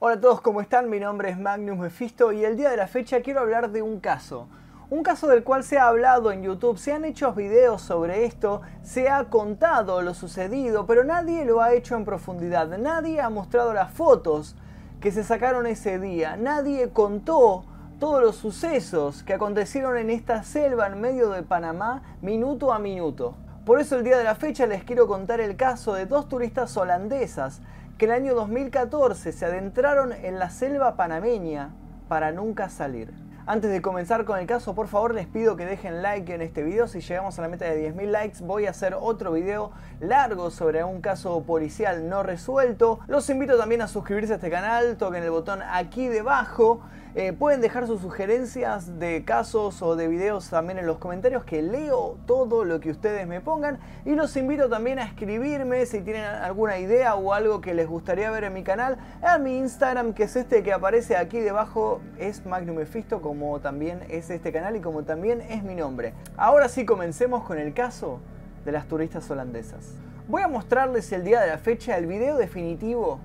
Hola 0.00 0.14
a 0.14 0.20
todos, 0.20 0.40
¿cómo 0.42 0.60
están? 0.60 0.88
Mi 0.88 1.00
nombre 1.00 1.28
es 1.28 1.40
Magnus 1.40 1.76
Mephisto 1.76 2.30
y 2.30 2.44
el 2.44 2.56
día 2.56 2.70
de 2.70 2.76
la 2.76 2.86
fecha 2.86 3.20
quiero 3.20 3.40
hablar 3.40 3.72
de 3.72 3.82
un 3.82 3.98
caso. 3.98 4.46
Un 4.90 5.02
caso 5.02 5.26
del 5.26 5.42
cual 5.42 5.64
se 5.64 5.76
ha 5.76 5.88
hablado 5.88 6.30
en 6.30 6.44
YouTube, 6.44 6.78
se 6.78 6.92
han 6.92 7.04
hecho 7.04 7.32
videos 7.32 7.82
sobre 7.82 8.24
esto, 8.24 8.60
se 8.84 9.08
ha 9.08 9.24
contado 9.24 10.00
lo 10.02 10.14
sucedido, 10.14 10.86
pero 10.86 11.02
nadie 11.02 11.44
lo 11.44 11.60
ha 11.60 11.72
hecho 11.72 11.96
en 11.96 12.04
profundidad. 12.04 12.78
Nadie 12.78 13.20
ha 13.20 13.28
mostrado 13.28 13.74
las 13.74 13.90
fotos 13.90 14.54
que 15.00 15.10
se 15.10 15.24
sacaron 15.24 15.66
ese 15.66 15.98
día. 15.98 16.36
Nadie 16.36 16.90
contó 16.90 17.64
todos 17.98 18.22
los 18.22 18.36
sucesos 18.36 19.24
que 19.24 19.34
acontecieron 19.34 19.98
en 19.98 20.10
esta 20.10 20.44
selva 20.44 20.86
en 20.86 21.00
medio 21.00 21.30
de 21.30 21.42
Panamá 21.42 22.04
minuto 22.22 22.72
a 22.72 22.78
minuto. 22.78 23.34
Por 23.64 23.80
eso 23.80 23.96
el 23.96 24.04
día 24.04 24.16
de 24.16 24.22
la 24.22 24.36
fecha 24.36 24.64
les 24.68 24.84
quiero 24.84 25.08
contar 25.08 25.40
el 25.40 25.56
caso 25.56 25.92
de 25.92 26.06
dos 26.06 26.28
turistas 26.28 26.76
holandesas 26.76 27.62
que 27.98 28.04
en 28.04 28.12
el 28.12 28.16
año 28.18 28.34
2014 28.36 29.32
se 29.32 29.44
adentraron 29.44 30.12
en 30.12 30.38
la 30.38 30.50
selva 30.50 30.94
panameña 30.94 31.74
para 32.06 32.30
nunca 32.30 32.68
salir. 32.70 33.12
Antes 33.44 33.72
de 33.72 33.82
comenzar 33.82 34.24
con 34.24 34.38
el 34.38 34.46
caso, 34.46 34.74
por 34.74 34.86
favor 34.86 35.14
les 35.14 35.26
pido 35.26 35.56
que 35.56 35.66
dejen 35.66 36.00
like 36.00 36.32
en 36.32 36.42
este 36.42 36.62
video. 36.62 36.86
Si 36.86 37.00
llegamos 37.00 37.36
a 37.38 37.42
la 37.42 37.48
meta 37.48 37.64
de 37.64 37.92
10.000 37.92 38.10
likes, 38.10 38.38
voy 38.44 38.66
a 38.66 38.70
hacer 38.70 38.94
otro 38.94 39.32
video 39.32 39.72
largo 39.98 40.50
sobre 40.52 40.84
un 40.84 41.00
caso 41.00 41.42
policial 41.42 42.08
no 42.08 42.22
resuelto. 42.22 43.00
Los 43.08 43.28
invito 43.30 43.58
también 43.58 43.82
a 43.82 43.88
suscribirse 43.88 44.34
a 44.34 44.36
este 44.36 44.50
canal, 44.50 44.96
toquen 44.96 45.24
el 45.24 45.30
botón 45.30 45.60
aquí 45.62 46.06
debajo 46.06 46.82
eh, 47.18 47.32
pueden 47.32 47.60
dejar 47.60 47.88
sus 47.88 48.00
sugerencias 48.00 49.00
de 49.00 49.24
casos 49.24 49.82
o 49.82 49.96
de 49.96 50.06
videos 50.06 50.50
también 50.50 50.78
en 50.78 50.86
los 50.86 50.98
comentarios 50.98 51.42
que 51.42 51.62
leo 51.62 52.16
todo 52.26 52.64
lo 52.64 52.78
que 52.78 52.92
ustedes 52.92 53.26
me 53.26 53.40
pongan 53.40 53.80
y 54.04 54.14
los 54.14 54.36
invito 54.36 54.68
también 54.68 55.00
a 55.00 55.02
escribirme 55.02 55.84
si 55.86 56.00
tienen 56.02 56.22
alguna 56.22 56.78
idea 56.78 57.16
o 57.16 57.34
algo 57.34 57.60
que 57.60 57.74
les 57.74 57.88
gustaría 57.88 58.30
ver 58.30 58.44
en 58.44 58.54
mi 58.54 58.62
canal 58.62 58.98
a 59.20 59.36
mi 59.38 59.58
Instagram 59.58 60.12
que 60.12 60.22
es 60.22 60.36
este 60.36 60.62
que 60.62 60.72
aparece 60.72 61.16
aquí 61.16 61.40
debajo 61.40 62.00
es 62.20 62.46
Magnum 62.46 62.76
Mephisto 62.76 63.20
como 63.20 63.58
también 63.58 64.04
es 64.08 64.30
este 64.30 64.52
canal 64.52 64.76
y 64.76 64.80
como 64.80 65.02
también 65.02 65.40
es 65.40 65.64
mi 65.64 65.74
nombre. 65.74 66.14
Ahora 66.36 66.68
sí 66.68 66.84
comencemos 66.84 67.42
con 67.42 67.58
el 67.58 67.74
caso 67.74 68.20
de 68.64 68.70
las 68.70 68.86
turistas 68.86 69.28
holandesas. 69.28 69.92
Voy 70.28 70.42
a 70.42 70.46
mostrarles 70.46 71.10
el 71.10 71.24
día 71.24 71.40
de 71.40 71.48
la 71.48 71.58
fecha 71.58 71.98
el 71.98 72.06
video 72.06 72.36
definitivo 72.36 73.18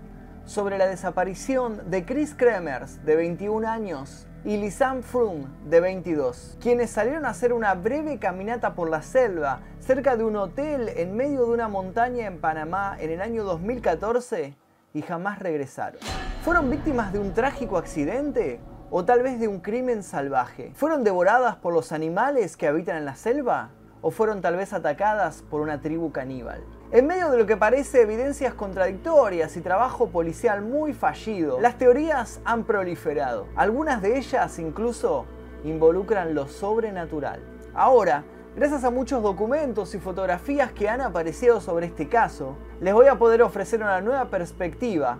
sobre 0.46 0.78
la 0.78 0.88
desaparición 0.88 1.90
de 1.90 2.06
Chris 2.06 2.34
Kremers, 2.36 3.04
de 3.06 3.16
21 3.16 3.68
años, 3.68 4.28
y 4.46 4.58
Lisanne 4.58 5.04
Froome, 5.04 5.46
de 5.70 5.80
22, 5.80 6.58
quienes 6.60 6.90
salieron 6.90 7.26
a 7.26 7.30
hacer 7.30 7.54
una 7.54 7.74
breve 7.76 8.20
caminata 8.20 8.76
por 8.76 8.90
la 8.90 9.02
selva 9.02 9.62
cerca 9.80 10.18
de 10.18 10.26
un 10.26 10.36
hotel 10.36 10.90
en 10.90 11.16
medio 11.16 11.46
de 11.46 11.52
una 11.54 11.70
montaña 11.70 12.28
en 12.28 12.42
Panamá 12.42 12.98
en 13.00 13.12
el 13.12 13.22
año 13.22 13.46
2014 13.46 14.56
y 14.94 15.02
jamás 15.02 15.40
regresaron. 15.40 16.02
¿Fueron 16.44 16.70
víctimas 16.70 17.14
de 17.14 17.20
un 17.20 17.34
trágico 17.34 17.78
accidente 17.78 18.60
o 18.92 19.06
tal 19.06 19.24
vez 19.24 19.40
de 19.40 19.48
un 19.48 19.62
crimen 19.62 20.04
salvaje? 20.04 20.74
¿Fueron 20.76 21.06
devoradas 21.06 21.56
por 21.56 21.74
los 21.74 21.94
animales 21.94 22.58
que 22.58 22.68
habitan 22.68 22.98
en 22.98 23.06
la 23.06 23.16
selva? 23.16 23.70
¿O 24.02 24.12
fueron 24.12 24.42
tal 24.42 24.58
vez 24.58 24.74
atacadas 24.74 25.42
por 25.50 25.62
una 25.62 25.80
tribu 25.80 26.12
caníbal? 26.12 26.62
En 26.94 27.08
medio 27.08 27.32
de 27.32 27.40
lo 27.40 27.48
que 27.48 27.58
parece 27.58 28.04
evidencias 28.04 28.54
contradictorias 28.54 29.58
y 29.58 29.62
trabajo 29.62 30.10
policial 30.10 30.62
muy 30.62 30.94
fallido, 30.94 31.60
las 31.60 31.80
teorías 31.80 32.40
han 32.46 32.66
proliferado. 32.66 33.48
Algunas 33.56 34.04
de 34.04 34.20
ellas 34.20 34.60
incluso 34.60 35.26
involucran 35.64 36.36
lo 36.36 36.48
sobrenatural. 36.48 37.42
Ahora, 37.74 38.26
gracias 38.56 38.84
a 38.84 38.92
muchos 38.92 39.24
documentos 39.24 39.96
y 39.96 40.00
fotografías 40.00 40.72
que 40.72 40.88
han 40.88 41.02
aparecido 41.02 41.62
sobre 41.62 41.88
este 41.88 42.08
caso, 42.08 42.58
les 42.80 42.94
voy 42.94 43.08
a 43.08 43.18
poder 43.18 43.42
ofrecer 43.42 43.82
una 43.82 44.00
nueva 44.00 44.26
perspectiva 44.26 45.18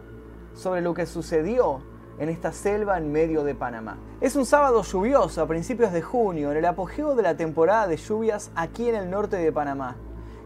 sobre 0.54 0.82
lo 0.82 0.94
que 0.94 1.08
sucedió 1.08 1.82
en 2.20 2.30
esta 2.30 2.52
selva 2.52 3.00
en 3.00 3.12
medio 3.12 3.44
de 3.44 3.56
Panamá. 3.56 3.98
Es 4.22 4.36
un 4.36 4.46
sábado 4.46 4.84
lluvioso 4.84 5.42
a 5.42 5.48
principios 5.48 5.92
de 5.92 6.04
junio, 6.04 6.52
en 6.52 6.58
el 6.58 6.66
apogeo 6.66 7.16
de 7.16 7.24
la 7.24 7.36
temporada 7.36 7.88
de 7.88 7.98
lluvias 7.98 8.52
aquí 8.54 8.90
en 8.90 8.94
el 8.94 9.10
norte 9.10 9.38
de 9.38 9.52
Panamá 9.52 9.96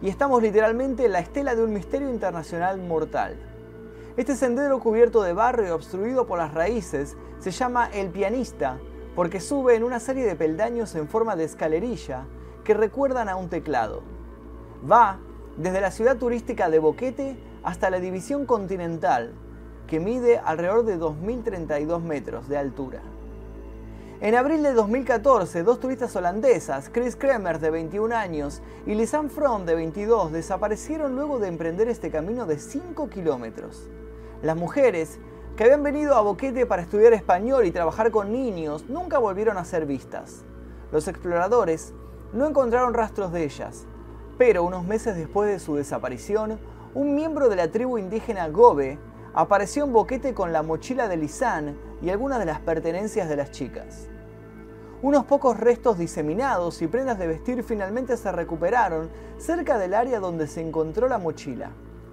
y 0.01 0.09
estamos 0.09 0.41
literalmente 0.41 1.05
en 1.05 1.11
la 1.11 1.19
estela 1.19 1.55
de 1.55 1.63
un 1.63 1.73
misterio 1.73 2.09
internacional 2.09 2.79
mortal. 2.79 3.35
Este 4.15 4.35
sendero 4.35 4.79
cubierto 4.79 5.21
de 5.23 5.33
barro 5.33 5.67
y 5.67 5.69
obstruido 5.69 6.27
por 6.27 6.37
las 6.37 6.53
raíces 6.53 7.15
se 7.39 7.51
llama 7.51 7.89
El 7.93 8.09
Pianista 8.09 8.79
porque 9.15 9.39
sube 9.39 9.75
en 9.75 9.83
una 9.83 9.99
serie 9.99 10.25
de 10.25 10.35
peldaños 10.35 10.93
en 10.95 11.07
forma 11.07 11.35
de 11.35 11.43
escalerilla 11.43 12.25
que 12.63 12.75
recuerdan 12.75 13.29
a 13.29 13.35
un 13.35 13.49
teclado. 13.49 14.03
Va 14.89 15.19
desde 15.57 15.81
la 15.81 15.89
ciudad 15.89 16.17
turística 16.17 16.69
de 16.69 16.77
Boquete 16.77 17.35
hasta 17.63 17.89
la 17.89 17.99
división 17.99 18.45
continental, 18.45 19.33
que 19.87 19.99
mide 19.99 20.37
alrededor 20.37 20.85
de 20.85 20.99
2.032 20.99 22.01
metros 22.01 22.47
de 22.47 22.57
altura. 22.57 23.01
En 24.19 24.33
abril 24.33 24.63
de 24.63 24.73
2014, 24.73 25.61
dos 25.61 25.79
turistas 25.79 26.15
holandesas, 26.15 26.89
Chris 26.91 27.15
Kremer 27.15 27.59
de 27.59 27.69
21 27.69 28.15
años 28.15 28.63
y 28.87 28.95
Lisanne 28.95 29.29
From 29.29 29.65
de 29.65 29.75
22, 29.75 30.31
desaparecieron 30.31 31.15
luego 31.15 31.37
de 31.37 31.47
emprender 31.47 31.87
este 31.87 32.09
camino 32.09 32.47
de 32.47 32.57
5 32.57 33.11
kilómetros. 33.11 33.87
Las 34.41 34.57
mujeres, 34.57 35.19
que 35.55 35.65
habían 35.65 35.83
venido 35.83 36.15
a 36.15 36.21
Boquete 36.21 36.65
para 36.65 36.81
estudiar 36.81 37.13
español 37.13 37.67
y 37.67 37.71
trabajar 37.71 38.09
con 38.09 38.33
niños, 38.33 38.85
nunca 38.89 39.19
volvieron 39.19 39.55
a 39.59 39.65
ser 39.65 39.85
vistas. 39.85 40.43
Los 40.91 41.07
exploradores 41.07 41.93
no 42.33 42.47
encontraron 42.47 42.95
rastros 42.95 43.31
de 43.31 43.43
ellas, 43.43 43.85
pero 44.39 44.63
unos 44.63 44.83
meses 44.83 45.15
después 45.15 45.47
de 45.47 45.59
su 45.59 45.75
desaparición, 45.75 46.57
un 46.95 47.13
miembro 47.13 47.49
de 47.49 47.55
la 47.55 47.69
tribu 47.69 47.99
indígena 47.99 48.47
Gobe 48.47 48.97
apareció 49.37 49.83
en 49.83 49.93
Boquete 49.93 50.33
con 50.33 50.51
la 50.51 50.63
mochila 50.63 51.07
de 51.07 51.15
Lisanne 51.15 51.75
y 52.01 52.09
algunas 52.09 52.39
de 52.39 52.45
las 52.45 52.59
pertenencias 52.59 53.29
de 53.29 53.35
las 53.35 53.51
chicas. 53.51 54.07
Unos 55.03 55.25
pocos 55.25 55.59
restos 55.59 55.99
diseminados 55.99 56.81
y 56.81 56.87
prendas 56.87 57.19
de 57.19 57.27
vestir 57.27 57.63
finalmente 57.63 58.17
se 58.17 58.31
recuperaron 58.31 59.11
cerca 59.37 59.77
del 59.77 59.93
área 59.93 60.19
donde 60.19 60.47
se 60.47 60.61
encontró 60.61 61.07
la 61.07 61.19
mochila. 61.19 61.69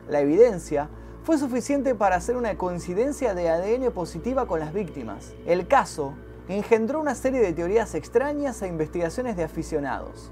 La 0.07 0.21
evidencia 0.21 0.91
fue 1.23 1.39
suficiente 1.39 1.95
para 1.95 2.17
hacer 2.17 2.37
una 2.37 2.59
coincidencia 2.59 3.33
de 3.33 3.49
ADN 3.49 3.91
positiva 3.91 4.47
con 4.47 4.61
las 4.61 4.75
víctimas. 4.75 5.33
El 5.47 5.67
caso 5.67 6.12
engendró 6.49 7.01
una 7.01 7.15
serie 7.15 7.41
de 7.41 7.55
teorías 7.55 7.95
extrañas 7.95 8.61
e 8.61 8.69
investigaciones 8.69 9.35
de 9.35 9.45
aficionados. 9.45 10.31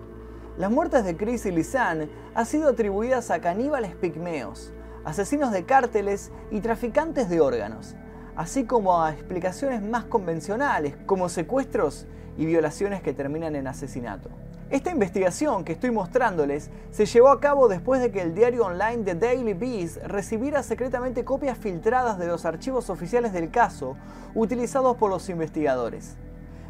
Las 0.58 0.70
muertes 0.70 1.06
de 1.06 1.16
Chris 1.16 1.46
y 1.46 1.52
Lisanne 1.52 2.10
han 2.34 2.44
sido 2.44 2.68
atribuidas 2.68 3.30
a 3.30 3.40
caníbales 3.40 3.94
pigmeos, 3.94 4.74
asesinos 5.04 5.52
de 5.52 5.64
cárteles 5.64 6.30
y 6.50 6.60
traficantes 6.60 7.28
de 7.28 7.40
órganos, 7.40 7.96
así 8.36 8.64
como 8.64 9.02
a 9.02 9.12
explicaciones 9.12 9.82
más 9.82 10.04
convencionales 10.04 10.96
como 11.06 11.28
secuestros 11.28 12.06
y 12.36 12.46
violaciones 12.46 13.02
que 13.02 13.12
terminan 13.12 13.56
en 13.56 13.66
asesinato. 13.66 14.30
Esta 14.70 14.90
investigación 14.90 15.64
que 15.64 15.72
estoy 15.72 15.90
mostrándoles 15.90 16.70
se 16.90 17.04
llevó 17.04 17.28
a 17.28 17.40
cabo 17.40 17.68
después 17.68 18.00
de 18.00 18.10
que 18.10 18.22
el 18.22 18.34
diario 18.34 18.64
online 18.64 19.04
The 19.04 19.14
Daily 19.16 19.52
Beast 19.52 19.98
recibiera 19.98 20.62
secretamente 20.62 21.26
copias 21.26 21.58
filtradas 21.58 22.18
de 22.18 22.26
los 22.26 22.46
archivos 22.46 22.88
oficiales 22.88 23.34
del 23.34 23.50
caso 23.50 23.98
utilizados 24.34 24.96
por 24.96 25.10
los 25.10 25.28
investigadores. 25.28 26.16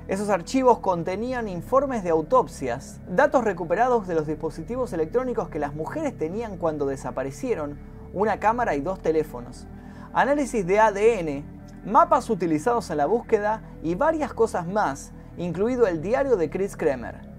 Esos 0.08 0.30
archivos 0.30 0.80
contenían 0.80 1.46
informes 1.46 2.02
de 2.02 2.10
autopsias, 2.10 3.00
datos 3.08 3.44
recuperados 3.44 4.08
de 4.08 4.16
los 4.16 4.26
dispositivos 4.26 4.92
electrónicos 4.92 5.48
que 5.48 5.60
las 5.60 5.76
mujeres 5.76 6.18
tenían 6.18 6.56
cuando 6.58 6.86
desaparecieron, 6.86 7.78
una 8.12 8.38
cámara 8.38 8.74
y 8.74 8.80
dos 8.80 9.00
teléfonos, 9.00 9.66
análisis 10.12 10.66
de 10.66 10.78
ADN, 10.80 11.44
mapas 11.84 12.30
utilizados 12.30 12.90
en 12.90 12.98
la 12.98 13.06
búsqueda 13.06 13.62
y 13.82 13.94
varias 13.94 14.32
cosas 14.32 14.66
más, 14.66 15.12
incluido 15.36 15.86
el 15.86 16.02
diario 16.02 16.36
de 16.36 16.50
Chris 16.50 16.76
Kremer. 16.76 17.32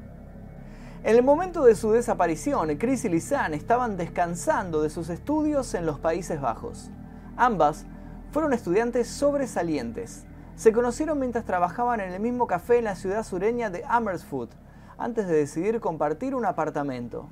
En 1.03 1.15
el 1.15 1.23
momento 1.23 1.63
de 1.65 1.75
su 1.75 1.91
desaparición, 1.91 2.77
Chris 2.77 3.03
y 3.05 3.09
Lisanne 3.09 3.57
estaban 3.57 3.97
descansando 3.97 4.81
de 4.81 4.89
sus 4.89 5.09
estudios 5.09 5.73
en 5.73 5.85
los 5.85 5.99
Países 5.99 6.39
Bajos. 6.39 6.89
Ambas 7.35 7.85
fueron 8.31 8.53
estudiantes 8.53 9.09
sobresalientes. 9.09 10.25
Se 10.55 10.71
conocieron 10.71 11.19
mientras 11.19 11.43
trabajaban 11.45 11.99
en 11.99 12.13
el 12.13 12.21
mismo 12.21 12.47
café 12.47 12.77
en 12.77 12.85
la 12.85 12.95
ciudad 12.95 13.23
sureña 13.23 13.69
de 13.69 13.83
Amersfoort, 13.87 14.51
antes 14.97 15.27
de 15.27 15.35
decidir 15.35 15.81
compartir 15.81 16.35
un 16.35 16.45
apartamento. 16.45 17.27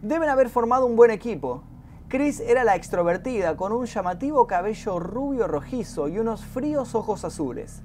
Deben 0.00 0.30
haber 0.30 0.48
formado 0.48 0.86
un 0.86 0.96
buen 0.96 1.10
equipo, 1.10 1.64
Chris 2.08 2.40
era 2.40 2.64
la 2.64 2.74
extrovertida, 2.74 3.54
con 3.58 3.70
un 3.70 3.84
llamativo 3.84 4.46
cabello 4.46 4.98
rubio 4.98 5.46
rojizo 5.46 6.08
y 6.08 6.18
unos 6.18 6.42
fríos 6.42 6.94
ojos 6.94 7.22
azules. 7.22 7.82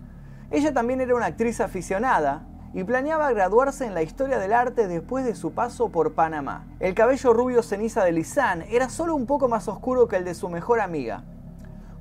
Ella 0.49 0.73
también 0.73 1.01
era 1.01 1.13
una 1.13 1.25
actriz 1.25 1.59
aficionada 1.59 2.47
y 2.73 2.85
planeaba 2.85 3.33
graduarse 3.33 3.85
en 3.85 3.93
la 3.93 4.01
historia 4.01 4.39
del 4.39 4.53
arte 4.53 4.87
después 4.87 5.25
de 5.25 5.35
su 5.35 5.51
paso 5.51 5.89
por 5.89 6.13
Panamá. 6.13 6.65
El 6.79 6.93
cabello 6.93 7.33
rubio 7.33 7.61
ceniza 7.63 8.05
de 8.05 8.13
Lisanne 8.13 8.65
era 8.73 8.87
solo 8.87 9.13
un 9.13 9.25
poco 9.25 9.49
más 9.49 9.67
oscuro 9.67 10.07
que 10.07 10.15
el 10.15 10.23
de 10.23 10.35
su 10.35 10.47
mejor 10.47 10.79
amiga. 10.79 11.25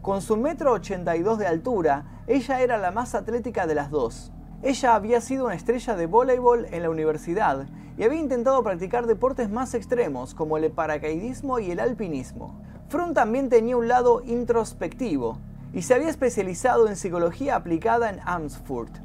Con 0.00 0.22
su 0.22 0.36
metro 0.36 0.70
82 0.74 1.38
de 1.38 1.48
altura, 1.48 2.04
ella 2.28 2.60
era 2.60 2.78
la 2.78 2.92
más 2.92 3.16
atlética 3.16 3.66
de 3.66 3.74
las 3.74 3.90
dos. 3.90 4.30
Ella 4.62 4.94
había 4.94 5.20
sido 5.20 5.46
una 5.46 5.56
estrella 5.56 5.96
de 5.96 6.06
voleibol 6.06 6.66
en 6.70 6.84
la 6.84 6.90
universidad 6.90 7.66
y 7.96 8.04
había 8.04 8.20
intentado 8.20 8.62
practicar 8.62 9.06
deportes 9.06 9.50
más 9.50 9.74
extremos 9.74 10.34
como 10.34 10.56
el 10.56 10.70
paracaidismo 10.70 11.58
y 11.58 11.70
el 11.70 11.80
alpinismo. 11.80 12.60
Froome 12.88 13.14
también 13.14 13.48
tenía 13.48 13.76
un 13.76 13.88
lado 13.88 14.22
introspectivo 14.24 15.38
y 15.72 15.82
se 15.82 15.94
había 15.94 16.08
especializado 16.08 16.88
en 16.88 16.96
psicología 16.96 17.56
aplicada 17.56 18.10
en 18.10 18.20
Amsfurt. 18.24 18.98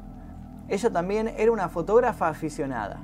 Ella 0.68 0.90
también 0.90 1.28
era 1.36 1.50
una 1.50 1.68
fotógrafa 1.68 2.28
aficionada. 2.28 3.00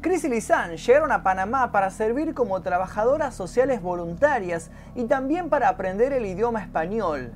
Chris 0.00 0.24
y 0.24 0.28
Lisanne 0.28 0.78
llegaron 0.78 1.12
a 1.12 1.22
Panamá 1.22 1.70
para 1.70 1.90
servir 1.90 2.34
como 2.34 2.60
trabajadoras 2.62 3.34
sociales 3.34 3.80
voluntarias 3.80 4.70
y 4.96 5.04
también 5.04 5.48
para 5.48 5.68
aprender 5.68 6.12
el 6.12 6.26
idioma 6.26 6.60
español. 6.60 7.32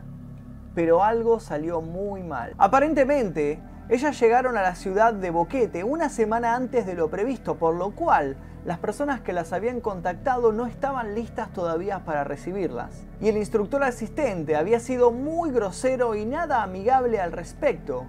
Pero 0.75 1.05
algo 1.05 1.39
salió 1.39 1.81
muy 1.81 2.23
mal. 2.23 2.55
Aparentemente, 2.59 3.61
ellas 3.89 4.19
llegaron 4.19 4.57
a 4.57 4.63
la 4.63 4.75
ciudad 4.75 5.15
de 5.15 5.31
Boquete 5.31 5.85
una 5.85 6.09
semana 6.09 6.57
antes 6.57 6.87
de 6.87 6.95
lo 6.95 7.09
previsto, 7.09 7.55
por 7.55 7.77
lo 7.77 7.93
cual 7.93 8.37
las 8.65 8.81
personas 8.81 9.21
que 9.21 9.33
las 9.33 9.53
habían 9.53 9.81
contactado 9.81 10.51
no 10.51 10.67
estaban 10.67 11.15
listas 11.15 11.53
todavía 11.53 12.05
para 12.05 12.25
recibirlas. 12.25 13.05
Y 13.21 13.29
el 13.29 13.37
instructor 13.37 13.85
asistente 13.85 14.57
había 14.57 14.81
sido 14.81 15.13
muy 15.13 15.53
grosero 15.53 16.17
y 16.17 16.27
nada 16.27 16.65
amigable 16.65 17.21
al 17.21 17.31
respecto, 17.31 18.07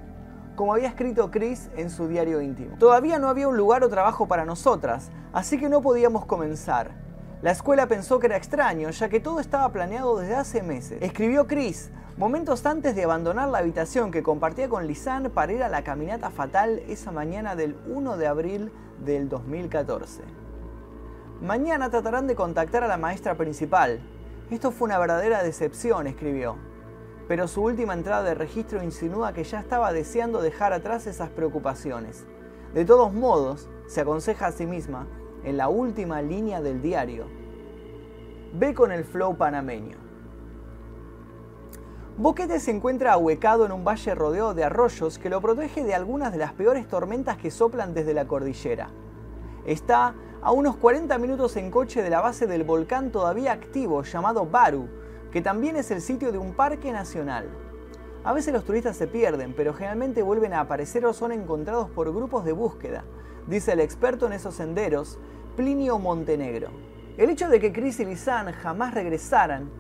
como 0.56 0.74
había 0.74 0.88
escrito 0.88 1.30
Chris 1.30 1.70
en 1.78 1.92
su 1.92 2.08
diario 2.08 2.42
íntimo. 2.42 2.76
Todavía 2.80 3.20
no 3.20 3.30
había 3.30 3.48
un 3.48 3.56
lugar 3.56 3.84
o 3.84 3.90
trabajo 3.90 4.28
para 4.28 4.46
nosotras, 4.46 5.12
así 5.32 5.60
que 5.60 5.70
no 5.70 5.84
podíamos 5.84 6.26
comenzar. 6.26 7.07
La 7.44 7.52
escuela 7.52 7.88
pensó 7.88 8.18
que 8.18 8.26
era 8.26 8.36
extraño, 8.36 8.90
ya 8.90 9.10
que 9.10 9.20
todo 9.20 9.40
estaba 9.40 9.72
planeado 9.72 10.18
desde 10.18 10.36
hace 10.36 10.64
meses. 10.64 11.00
Escribió 11.02 11.46
Chris, 11.46 11.92
momentos 12.18 12.66
antes 12.66 12.96
de 12.96 13.04
abandonar 13.04 13.50
la 13.50 13.60
habitación 13.60 14.10
que 14.10 14.24
compartía 14.24 14.68
con 14.68 14.88
Lisanne 14.88 15.30
para 15.30 15.54
ir 15.54 15.62
a 15.62 15.70
la 15.70 15.84
caminata 15.84 16.32
fatal 16.32 16.82
esa 16.88 17.12
mañana 17.12 17.56
del 17.56 17.76
1 17.88 18.18
de 18.18 18.26
abril 18.26 18.72
del 19.06 19.30
2014. 19.30 20.24
Mañana 21.40 21.92
tratarán 21.92 22.26
de 22.26 22.34
contactar 22.34 22.84
a 22.84 22.88
la 22.88 22.98
maestra 22.98 23.36
principal. 23.36 24.00
Esto 24.50 24.72
fue 24.72 24.88
una 24.88 24.98
verdadera 24.98 25.44
decepción, 25.44 26.08
escribió 26.08 26.58
pero 27.28 27.48
su 27.48 27.62
última 27.62 27.94
entrada 27.94 28.24
de 28.24 28.36
registro 28.36 28.82
insinúa 28.82 29.34
que 29.34 29.44
ya 29.44 29.60
estaba 29.60 29.92
deseando 29.92 30.42
dejar 30.42 30.72
atrás 30.72 31.08
esas 31.08 31.30
preocupaciones. 31.30 32.26
De 32.74 32.86
todos 32.86 33.14
modos, 33.14 33.70
se 33.86 34.02
aconseja 34.02 34.48
a 34.48 34.52
sí 34.52 34.66
misma 34.66 35.08
en 35.48 35.56
la 35.56 35.70
última 35.70 36.22
línea 36.22 36.62
del 36.62 36.82
diario. 36.82 37.26
Ve 38.54 38.74
con 38.74 38.92
el 38.92 39.06
flow 39.06 39.38
panameño. 39.38 39.98
Boquete 42.18 42.60
se 42.60 42.72
encuentra 42.72 43.14
ahuecado 43.14 43.66
en 43.66 43.72
un 43.72 43.86
valle 43.86 44.14
rodeado 44.14 44.54
de 44.54 44.66
arroyos 44.66 45.18
que 45.18 45.30
lo 45.30 45.40
protege 45.40 45.86
de 45.86 45.96
algunas 45.96 46.34
de 46.34 46.40
las 46.40 46.52
peores 46.52 46.86
tormentas 46.90 47.38
que 47.38 47.50
soplan 47.50 47.94
desde 47.94 48.14
la 48.14 48.28
cordillera. 48.28 48.90
Está 49.66 50.16
a 50.42 50.52
unos 50.52 50.76
40 50.76 51.18
minutos 51.18 51.56
en 51.56 51.72
coche 51.72 52.04
de 52.04 52.10
la 52.10 52.20
base 52.20 52.46
del 52.46 52.66
volcán 52.66 53.12
todavía 53.12 53.54
activo 53.54 54.04
llamado 54.04 54.46
Baru, 54.46 54.90
que 55.32 55.42
también 55.42 55.78
es 55.78 55.92
el 55.92 56.02
sitio 56.02 56.34
de 56.34 56.40
un 56.40 56.56
parque 56.56 56.92
nacional. 56.92 57.48
A 58.26 58.34
veces 58.34 58.52
los 58.52 58.66
turistas 58.66 58.98
se 58.98 59.08
pierden, 59.08 59.54
pero 59.56 59.74
generalmente 59.74 60.24
vuelven 60.24 60.54
a 60.54 60.60
aparecer 60.60 61.06
o 61.06 61.14
son 61.14 61.32
encontrados 61.32 61.90
por 61.90 62.14
grupos 62.14 62.44
de 62.44 62.52
búsqueda, 62.52 63.06
dice 63.48 63.72
el 63.72 63.80
experto 63.80 64.28
en 64.28 64.34
esos 64.34 64.56
senderos, 64.56 65.18
Plinio 65.58 65.98
Montenegro. 65.98 66.68
El 67.18 67.32
hecho 67.32 67.50
de 67.50 67.60
que 67.60 67.74
Chris 67.74 68.00
y 68.00 68.06
Lisanne 68.06 68.54
jamás 68.54 68.94
regresaran 68.94 69.72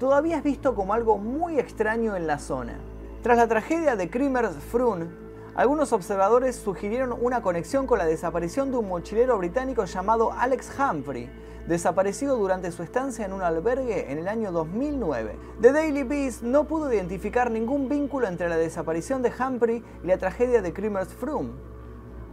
todavía 0.00 0.38
es 0.38 0.42
visto 0.42 0.74
como 0.74 0.92
algo 0.92 1.18
muy 1.18 1.60
extraño 1.60 2.16
en 2.16 2.26
la 2.26 2.40
zona. 2.40 2.80
Tras 3.22 3.38
la 3.38 3.46
tragedia 3.46 3.94
de 3.94 4.10
Krimers 4.10 4.56
Frun, 4.56 5.08
algunos 5.54 5.92
observadores 5.92 6.56
sugirieron 6.56 7.16
una 7.18 7.42
conexión 7.42 7.86
con 7.86 7.98
la 7.98 8.06
desaparición 8.06 8.72
de 8.72 8.78
un 8.78 8.88
mochilero 8.88 9.38
británico 9.38 9.84
llamado 9.84 10.32
Alex 10.32 10.68
Humphrey, 10.76 11.30
desaparecido 11.68 12.36
durante 12.36 12.72
su 12.72 12.82
estancia 12.82 13.24
en 13.24 13.32
un 13.32 13.42
albergue 13.42 14.10
en 14.10 14.18
el 14.18 14.26
año 14.26 14.50
2009. 14.50 15.38
The 15.60 15.70
Daily 15.70 16.02
Beast 16.02 16.42
no 16.42 16.64
pudo 16.64 16.92
identificar 16.92 17.52
ningún 17.52 17.88
vínculo 17.88 18.26
entre 18.26 18.48
la 18.48 18.56
desaparición 18.56 19.22
de 19.22 19.30
Humphrey 19.38 19.84
y 20.02 20.08
la 20.08 20.18
tragedia 20.18 20.60
de 20.60 20.72
Krimers 20.72 21.14
Froome. 21.14 21.52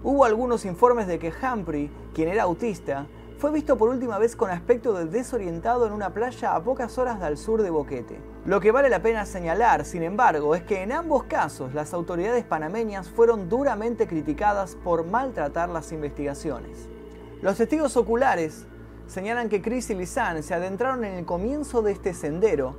Hubo 0.03 0.25
algunos 0.25 0.63
informes 0.65 1.07
de 1.07 1.17
que 1.17 1.31
Humphrey, 1.31 1.89
quien 2.13 2.29
era 2.29 2.43
autista, 2.43 3.07
fue 3.39 3.51
visto 3.51 3.77
por 3.77 3.89
última 3.89 4.17
vez 4.19 4.35
con 4.35 4.49
aspecto 4.49 4.93
de 4.93 5.05
desorientado 5.05 5.87
en 5.87 5.93
una 5.93 6.11
playa 6.11 6.55
a 6.55 6.63
pocas 6.63 6.97
horas 6.97 7.21
al 7.21 7.37
sur 7.37 7.61
de 7.61 7.69
Boquete. 7.69 8.19
Lo 8.45 8.59
que 8.59 8.71
vale 8.71 8.89
la 8.89 9.01
pena 9.01 9.25
señalar, 9.25 9.85
sin 9.85 10.03
embargo, 10.03 10.55
es 10.55 10.63
que 10.63 10.81
en 10.81 10.91
ambos 10.91 11.23
casos 11.23 11.73
las 11.73 11.93
autoridades 11.93 12.43
panameñas 12.45 13.09
fueron 13.09 13.49
duramente 13.49 14.07
criticadas 14.07 14.75
por 14.75 15.05
maltratar 15.05 15.69
las 15.69 15.91
investigaciones. 15.91 16.87
Los 17.41 17.57
testigos 17.57 17.97
oculares 17.97 18.65
señalan 19.07 19.49
que 19.49 19.61
Chris 19.61 19.89
y 19.89 19.95
Lisanne 19.95 20.43
se 20.43 20.53
adentraron 20.53 21.03
en 21.05 21.13
el 21.13 21.25
comienzo 21.25 21.81
de 21.81 21.91
este 21.91 22.13
sendero 22.13 22.75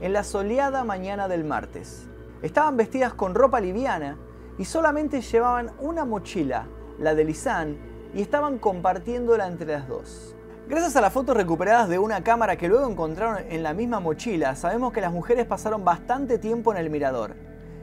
en 0.00 0.12
la 0.12 0.24
soleada 0.24 0.84
mañana 0.84 1.28
del 1.28 1.44
martes. 1.44 2.06
Estaban 2.42 2.76
vestidas 2.76 3.14
con 3.14 3.34
ropa 3.34 3.60
liviana 3.60 4.16
y 4.58 4.64
solamente 4.64 5.20
llevaban 5.20 5.70
una 5.80 6.04
mochila, 6.04 6.66
la 6.98 7.14
de 7.14 7.24
Lisanne, 7.24 7.78
y 8.14 8.22
estaban 8.22 8.58
compartiéndola 8.58 9.46
entre 9.46 9.72
las 9.72 9.88
dos. 9.88 10.36
Gracias 10.68 10.94
a 10.96 11.00
las 11.00 11.12
fotos 11.12 11.36
recuperadas 11.36 11.88
de 11.88 11.98
una 11.98 12.22
cámara 12.22 12.56
que 12.56 12.68
luego 12.68 12.88
encontraron 12.88 13.44
en 13.48 13.62
la 13.62 13.74
misma 13.74 14.00
mochila, 14.00 14.54
sabemos 14.54 14.92
que 14.92 15.00
las 15.00 15.12
mujeres 15.12 15.46
pasaron 15.46 15.84
bastante 15.84 16.38
tiempo 16.38 16.72
en 16.72 16.78
el 16.78 16.90
mirador. 16.90 17.34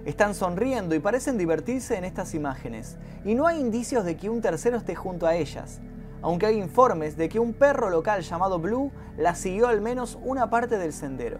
Están 0.05 0.33
sonriendo 0.33 0.95
y 0.95 0.99
parecen 0.99 1.37
divertirse 1.37 1.97
en 1.97 2.05
estas 2.05 2.33
imágenes, 2.33 2.97
y 3.25 3.35
no 3.35 3.47
hay 3.47 3.59
indicios 3.59 4.05
de 4.05 4.15
que 4.15 4.29
un 4.29 4.41
tercero 4.41 4.77
esté 4.77 4.95
junto 4.95 5.27
a 5.27 5.35
ellas, 5.35 5.81
aunque 6.21 6.45
hay 6.45 6.57
informes 6.57 7.17
de 7.17 7.29
que 7.29 7.39
un 7.39 7.53
perro 7.53 7.89
local 7.89 8.21
llamado 8.21 8.59
Blue 8.59 8.91
la 9.17 9.35
siguió 9.35 9.67
al 9.67 9.81
menos 9.81 10.17
una 10.23 10.49
parte 10.49 10.77
del 10.77 10.93
sendero. 10.93 11.39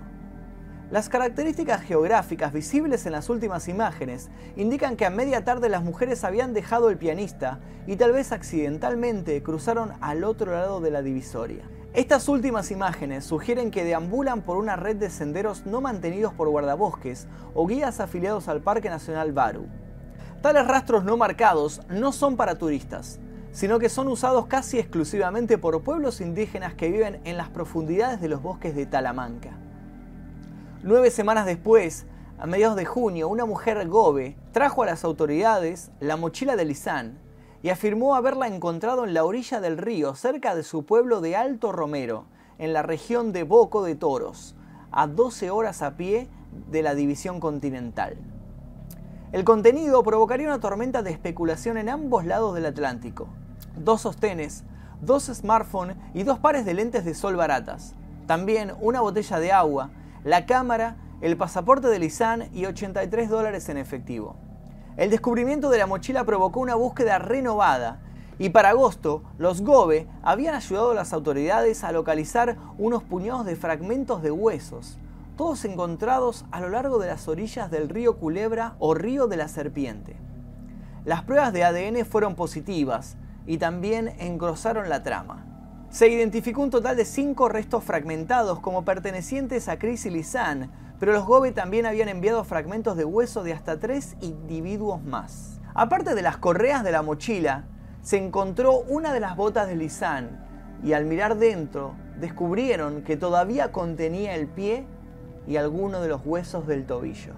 Las 0.92 1.08
características 1.08 1.84
geográficas 1.84 2.52
visibles 2.52 3.06
en 3.06 3.12
las 3.12 3.30
últimas 3.30 3.68
imágenes 3.68 4.32
indican 4.56 4.96
que 4.96 5.06
a 5.06 5.12
media 5.12 5.44
tarde 5.44 5.70
las 5.70 5.84
mujeres 5.84 6.24
habían 6.24 6.56
dejado 6.56 6.90
el 6.90 6.98
pianista 6.98 7.60
y 7.86 7.96
tal 7.96 8.12
vez 8.12 8.32
accidentalmente 8.32 9.44
cruzaron 9.44 9.92
al 10.02 10.24
otro 10.24 10.52
lado 10.52 10.82
de 10.82 10.90
la 10.90 11.04
divisoria. 11.04 11.64
Estas 11.94 12.28
últimas 12.28 12.72
imágenes 12.72 13.24
sugieren 13.24 13.70
que 13.70 13.84
deambulan 13.84 14.42
por 14.42 14.58
una 14.58 14.78
red 14.78 14.96
de 14.96 15.12
senderos 15.12 15.68
no 15.68 15.80
mantenidos 15.80 16.34
por 16.34 16.50
guardabosques 16.50 17.28
o 17.54 17.68
guías 17.68 18.00
afiliados 18.00 18.48
al 18.48 18.62
Parque 18.62 18.90
Nacional 18.90 19.32
Baru. 19.32 19.68
Tales 20.42 20.66
rastros 20.66 21.04
no 21.04 21.18
marcados 21.18 21.82
no 21.88 22.12
son 22.12 22.36
para 22.36 22.56
turistas, 22.56 23.20
sino 23.52 23.78
que 23.78 23.90
son 23.90 24.08
usados 24.08 24.48
casi 24.48 24.80
exclusivamente 24.80 25.60
por 25.60 25.84
pueblos 25.84 26.20
indígenas 26.20 26.74
que 26.74 26.90
viven 26.90 27.22
en 27.26 27.38
las 27.38 27.50
profundidades 27.50 28.22
de 28.22 28.30
los 28.30 28.42
bosques 28.42 28.76
de 28.76 28.88
Talamanca. 28.88 29.69
Nueve 30.82 31.12
semanas 31.12 31.46
después, 31.46 32.06
a 32.40 32.48
mediados 32.48 32.78
de 32.78 32.86
junio, 32.86 33.28
una 33.28 33.44
mujer 33.44 33.86
gobe 33.90 34.38
trajo 34.54 34.82
a 34.82 34.86
las 34.86 35.04
autoridades 35.04 35.92
la 36.00 36.16
mochila 36.16 36.56
de 36.56 36.64
Lizán 36.64 37.20
y 37.62 37.68
afirmó 37.68 38.16
haberla 38.16 38.48
encontrado 38.48 39.04
en 39.04 39.14
la 39.14 39.26
orilla 39.26 39.60
del 39.60 39.78
río, 39.78 40.16
cerca 40.16 40.56
de 40.56 40.64
su 40.64 40.86
pueblo 40.86 41.20
de 41.20 41.36
Alto 41.36 41.74
Romero, 41.74 42.28
en 42.60 42.72
la 42.72 42.82
región 42.82 43.34
de 43.34 43.44
Boco 43.44 43.84
de 43.84 43.96
Toros, 43.96 44.56
a 44.90 45.08
12 45.08 45.50
horas 45.50 45.82
a 45.82 45.98
pie 45.98 46.30
de 46.72 46.82
la 46.82 46.96
división 46.96 47.42
continental. 47.42 48.16
El 49.34 49.44
contenido 49.44 50.02
provocaría 50.02 50.48
una 50.48 50.62
tormenta 50.62 51.04
de 51.04 51.12
especulación 51.12 51.78
en 51.78 51.90
ambos 51.90 52.24
lados 52.26 52.56
del 52.56 52.66
Atlántico. 52.66 53.28
Dos 53.76 54.00
sostenes, 54.00 54.64
dos 55.02 55.26
smartphones 55.26 55.98
y 56.14 56.24
dos 56.24 56.40
pares 56.40 56.64
de 56.64 56.74
lentes 56.74 57.04
de 57.04 57.16
sol 57.16 57.36
baratas. 57.36 57.96
También 58.28 58.72
una 58.80 59.02
botella 59.02 59.40
de 59.40 59.52
agua, 59.52 59.90
la 60.24 60.46
cámara, 60.46 60.98
el 61.22 61.38
pasaporte 61.38 61.88
de 61.88 62.00
Lisanne 62.00 62.50
y 62.54 62.66
83 62.66 63.30
dólares 63.30 63.70
en 63.70 63.78
efectivo. 63.78 64.36
El 64.98 65.10
descubrimiento 65.10 65.70
de 65.70 65.78
la 65.78 65.88
mochila 65.88 66.24
provocó 66.26 66.60
una 66.60 66.76
búsqueda 66.76 67.20
renovada 67.20 68.02
y 68.38 68.50
para 68.50 68.70
agosto 68.70 69.24
los 69.38 69.62
GOBE 69.62 70.08
habían 70.24 70.56
ayudado 70.56 70.92
a 70.92 70.96
las 70.96 71.14
autoridades 71.14 71.84
a 71.84 71.92
localizar 71.92 72.58
unos 72.78 73.04
puñados 73.04 73.46
de 73.46 73.56
fragmentos 73.56 74.22
de 74.22 74.32
huesos, 74.32 74.98
todos 75.38 75.64
encontrados 75.66 76.46
a 76.52 76.60
lo 76.60 76.70
largo 76.70 77.00
de 77.00 77.08
las 77.08 77.28
orillas 77.28 77.72
del 77.72 77.90
río 77.90 78.18
Culebra 78.18 78.76
o 78.80 78.94
río 78.94 79.28
de 79.28 79.38
la 79.38 79.48
Serpiente. 79.48 80.18
Las 81.06 81.24
pruebas 81.24 81.54
de 81.54 81.64
ADN 81.64 82.06
fueron 82.06 82.36
positivas 82.36 83.18
y 83.46 83.58
también 83.58 84.16
engrosaron 84.20 84.90
la 84.90 85.02
trama. 85.02 85.49
Se 85.90 86.08
identificó 86.08 86.62
un 86.62 86.70
total 86.70 86.96
de 86.96 87.04
cinco 87.04 87.50
restos 87.50 87.84
fragmentados 87.84 88.60
como 88.60 88.86
pertenecientes 88.86 89.68
a 89.68 89.80
Chris 89.80 90.06
y 90.06 90.12
Lisanne, 90.12 90.70
pero 91.00 91.14
los 91.14 91.26
Gobe 91.26 91.52
también 91.52 91.88
habían 91.88 92.10
enviado 92.10 92.44
fragmentos 92.44 92.96
de 92.96 93.06
hueso 93.06 93.42
de 93.42 93.54
hasta 93.54 93.80
tres 93.80 94.16
individuos 94.22 95.02
más. 95.04 95.60
Aparte 95.74 96.14
de 96.14 96.22
las 96.22 96.38
correas 96.38 96.84
de 96.84 96.92
la 96.92 97.02
mochila, 97.02 97.64
se 98.04 98.18
encontró 98.18 98.82
una 98.82 99.14
de 99.14 99.20
las 99.20 99.36
botas 99.36 99.68
de 99.68 99.76
Lisanne 99.76 100.30
y 100.84 100.94
al 100.94 101.06
mirar 101.06 101.38
dentro 101.38 101.96
descubrieron 102.20 103.02
que 103.02 103.18
todavía 103.18 103.72
contenía 103.72 104.36
el 104.36 104.48
pie 104.48 104.86
y 105.48 105.58
alguno 105.58 106.02
de 106.02 106.10
los 106.10 106.22
huesos 106.24 106.68
del 106.68 106.86
tobillo. 106.86 107.34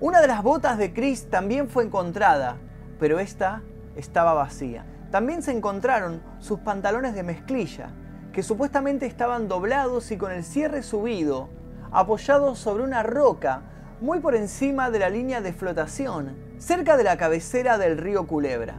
Una 0.00 0.20
de 0.20 0.28
las 0.28 0.44
botas 0.44 0.78
de 0.78 0.92
Chris 0.92 1.28
también 1.28 1.68
fue 1.68 1.82
encontrada, 1.84 2.58
pero 3.00 3.18
esta 3.18 3.62
estaba 3.96 4.32
vacía. 4.32 4.86
También 5.12 5.42
se 5.42 5.52
encontraron 5.52 6.22
sus 6.38 6.60
pantalones 6.60 7.14
de 7.14 7.22
mezclilla, 7.22 7.90
que 8.32 8.42
supuestamente 8.42 9.04
estaban 9.04 9.46
doblados 9.46 10.10
y 10.10 10.16
con 10.16 10.32
el 10.32 10.42
cierre 10.42 10.82
subido, 10.82 11.50
apoyados 11.90 12.58
sobre 12.58 12.82
una 12.82 13.02
roca 13.02 13.60
muy 14.00 14.20
por 14.20 14.34
encima 14.34 14.90
de 14.90 15.00
la 15.00 15.10
línea 15.10 15.42
de 15.42 15.52
flotación, 15.52 16.34
cerca 16.56 16.96
de 16.96 17.04
la 17.04 17.18
cabecera 17.18 17.76
del 17.76 17.98
río 17.98 18.26
Culebra. 18.26 18.76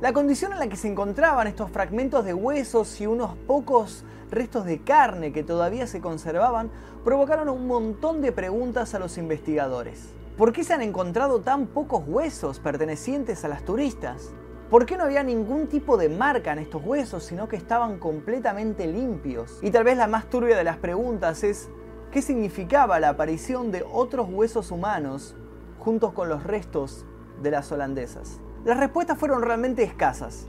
La 0.00 0.12
condición 0.12 0.52
en 0.52 0.58
la 0.58 0.68
que 0.68 0.74
se 0.74 0.88
encontraban 0.88 1.46
estos 1.46 1.70
fragmentos 1.70 2.24
de 2.24 2.34
huesos 2.34 3.00
y 3.00 3.06
unos 3.06 3.36
pocos 3.46 4.04
restos 4.32 4.64
de 4.64 4.82
carne 4.82 5.32
que 5.32 5.44
todavía 5.44 5.86
se 5.86 6.00
conservaban 6.00 6.72
provocaron 7.04 7.48
un 7.48 7.68
montón 7.68 8.20
de 8.20 8.32
preguntas 8.32 8.94
a 8.94 8.98
los 8.98 9.16
investigadores. 9.16 10.08
¿Por 10.36 10.52
qué 10.52 10.64
se 10.64 10.74
han 10.74 10.82
encontrado 10.82 11.40
tan 11.40 11.68
pocos 11.68 12.02
huesos 12.04 12.58
pertenecientes 12.58 13.44
a 13.44 13.48
las 13.48 13.64
turistas? 13.64 14.32
¿Por 14.70 14.84
qué 14.84 14.98
no 14.98 15.04
había 15.04 15.22
ningún 15.22 15.66
tipo 15.68 15.96
de 15.96 16.10
marca 16.10 16.52
en 16.52 16.58
estos 16.58 16.84
huesos, 16.84 17.24
sino 17.24 17.48
que 17.48 17.56
estaban 17.56 17.98
completamente 17.98 18.86
limpios? 18.86 19.58
Y 19.62 19.70
tal 19.70 19.84
vez 19.84 19.96
la 19.96 20.08
más 20.08 20.28
turbia 20.28 20.58
de 20.58 20.64
las 20.64 20.76
preguntas 20.76 21.42
es, 21.42 21.70
¿qué 22.10 22.20
significaba 22.20 23.00
la 23.00 23.08
aparición 23.08 23.70
de 23.70 23.82
otros 23.90 24.28
huesos 24.30 24.70
humanos 24.70 25.34
juntos 25.78 26.12
con 26.12 26.28
los 26.28 26.44
restos 26.44 27.06
de 27.42 27.50
las 27.50 27.72
holandesas? 27.72 28.40
Las 28.66 28.78
respuestas 28.78 29.16
fueron 29.16 29.40
realmente 29.40 29.84
escasas. 29.84 30.48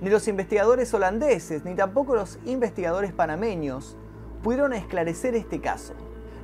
Ni 0.00 0.10
los 0.10 0.28
investigadores 0.28 0.94
holandeses, 0.94 1.64
ni 1.64 1.74
tampoco 1.74 2.14
los 2.14 2.38
investigadores 2.44 3.12
panameños 3.12 3.96
pudieron 4.44 4.74
esclarecer 4.74 5.34
este 5.34 5.60
caso. 5.60 5.94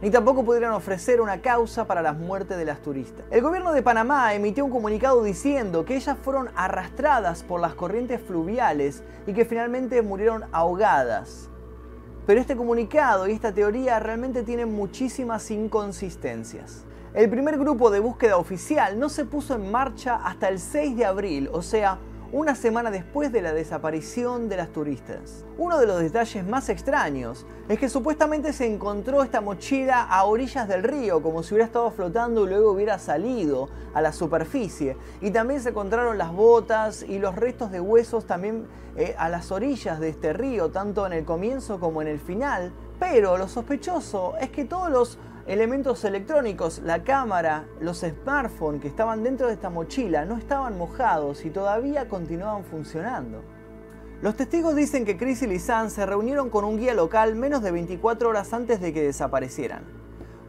Ni 0.03 0.11
tampoco 0.11 0.45
pudieron 0.45 0.73
ofrecer 0.73 1.21
una 1.21 1.41
causa 1.41 1.87
para 1.87 2.03
la 2.03 2.13
muerte 2.13 2.57
de 2.57 2.65
las 2.65 2.83
turistas. 2.83 3.25
El 3.31 3.41
gobierno 3.41 3.73
de 3.73 3.83
Panamá 3.83 4.35
emitió 4.35 4.65
un 4.65 4.73
comunicado 4.73 5.23
diciendo 5.23 5.85
que 5.85 5.95
ellas 5.95 6.19
fueron 6.21 6.51
arrastradas 6.57 7.45
por 7.45 7.61
las 7.61 7.77
corrientes 7.77 8.21
fluviales 8.21 9.05
y 9.29 9.33
que 9.33 9.45
finalmente 9.45 10.03
murieron 10.03 10.43
ahogadas. 10.51 11.49
Pero 12.27 12.41
este 12.41 12.57
comunicado 12.57 13.29
y 13.29 13.33
esta 13.33 13.55
teoría 13.55 14.01
realmente 14.01 14.43
tienen 14.43 14.75
muchísimas 14.75 15.49
inconsistencias. 15.53 16.85
El 17.15 17.31
primer 17.31 17.57
grupo 17.57 17.89
de 17.93 18.01
búsqueda 18.01 18.39
oficial 18.39 18.99
no 18.99 19.09
se 19.09 19.25
puso 19.25 19.55
en 19.55 19.71
marcha 19.71 20.17
hasta 20.17 20.49
el 20.49 20.59
6 20.59 20.97
de 20.97 21.05
abril, 21.05 21.49
o 21.53 21.63
sea, 21.63 21.99
una 22.33 22.55
semana 22.55 22.91
después 22.91 23.31
de 23.31 23.43
la 23.43 23.53
desaparición 23.53 24.49
de 24.49 24.57
las 24.57 24.71
turistas. 24.71 25.45
Uno 25.59 25.79
de 25.79 25.87
los 25.87 26.01
detalles 26.01 26.47
más 26.47 26.71
extraños 26.71 27.45
es 27.69 27.79
que 27.79 27.91
supuestamente 27.91 28.55
se 28.55 28.67
encontró 28.67 29.23
esta 29.23 29.43
mochila 29.43 30.03
a 30.03 30.25
orillas 30.25 30.67
del 30.67 30.83
río, 30.83 31.23
como 31.23 31.43
si 31.43 31.53
hubiera 31.53 31.67
estado 31.67 31.91
flotando 31.91 32.45
y 32.45 32.49
luego 32.49 32.73
hubiera 32.73 32.99
salido 32.99 33.69
a 33.93 34.01
la 34.01 34.15
superficie. 34.15 34.97
Y 35.21 35.31
también 35.31 35.61
se 35.61 35.69
encontraron 35.69 36.17
las 36.17 36.33
botas 36.33 37.03
y 37.03 37.19
los 37.19 37.37
restos 37.37 37.71
de 37.71 37.81
huesos 37.81 38.27
también 38.27 38.67
eh, 38.97 39.15
a 39.19 39.29
las 39.29 39.53
orillas 39.53 40.01
de 40.01 40.09
este 40.09 40.33
río, 40.33 40.71
tanto 40.71 41.07
en 41.07 41.13
el 41.13 41.27
comienzo 41.27 41.79
como 41.79 42.01
en 42.01 42.09
el 42.09 42.19
final. 42.19 42.73
Pero 42.99 43.37
lo 43.37 43.47
sospechoso 43.47 44.37
es 44.41 44.49
que 44.49 44.65
todos 44.65 44.91
los 44.91 45.19
elementos 45.47 46.05
electrónicos, 46.05 46.81
la 46.85 47.03
cámara, 47.03 47.67
los 47.81 48.01
smartphones 48.01 48.81
que 48.81 48.89
estaban 48.89 49.23
dentro 49.23 49.49
de 49.49 49.55
esta 49.55 49.71
mochila 49.71 50.25
no 50.25 50.37
estaban 50.37 50.79
mojados 50.79 51.45
y 51.45 51.51
todavía 51.51 52.09
continuaban 52.09 52.65
funcionando. 52.65 53.43
Los 54.21 54.37
testigos 54.37 54.77
dicen 54.77 55.05
que 55.05 55.17
Chris 55.17 55.43
y 55.43 55.49
Lisanne 55.49 55.91
se 55.91 56.07
reunieron 56.07 56.49
con 56.49 56.65
un 56.65 56.79
guía 56.79 56.95
local 56.95 57.35
menos 57.35 57.63
de 57.63 57.73
24 57.73 58.29
horas 58.29 58.53
antes 58.53 58.81
de 58.81 58.93
que 58.93 59.03
desaparecieran. 59.03 59.83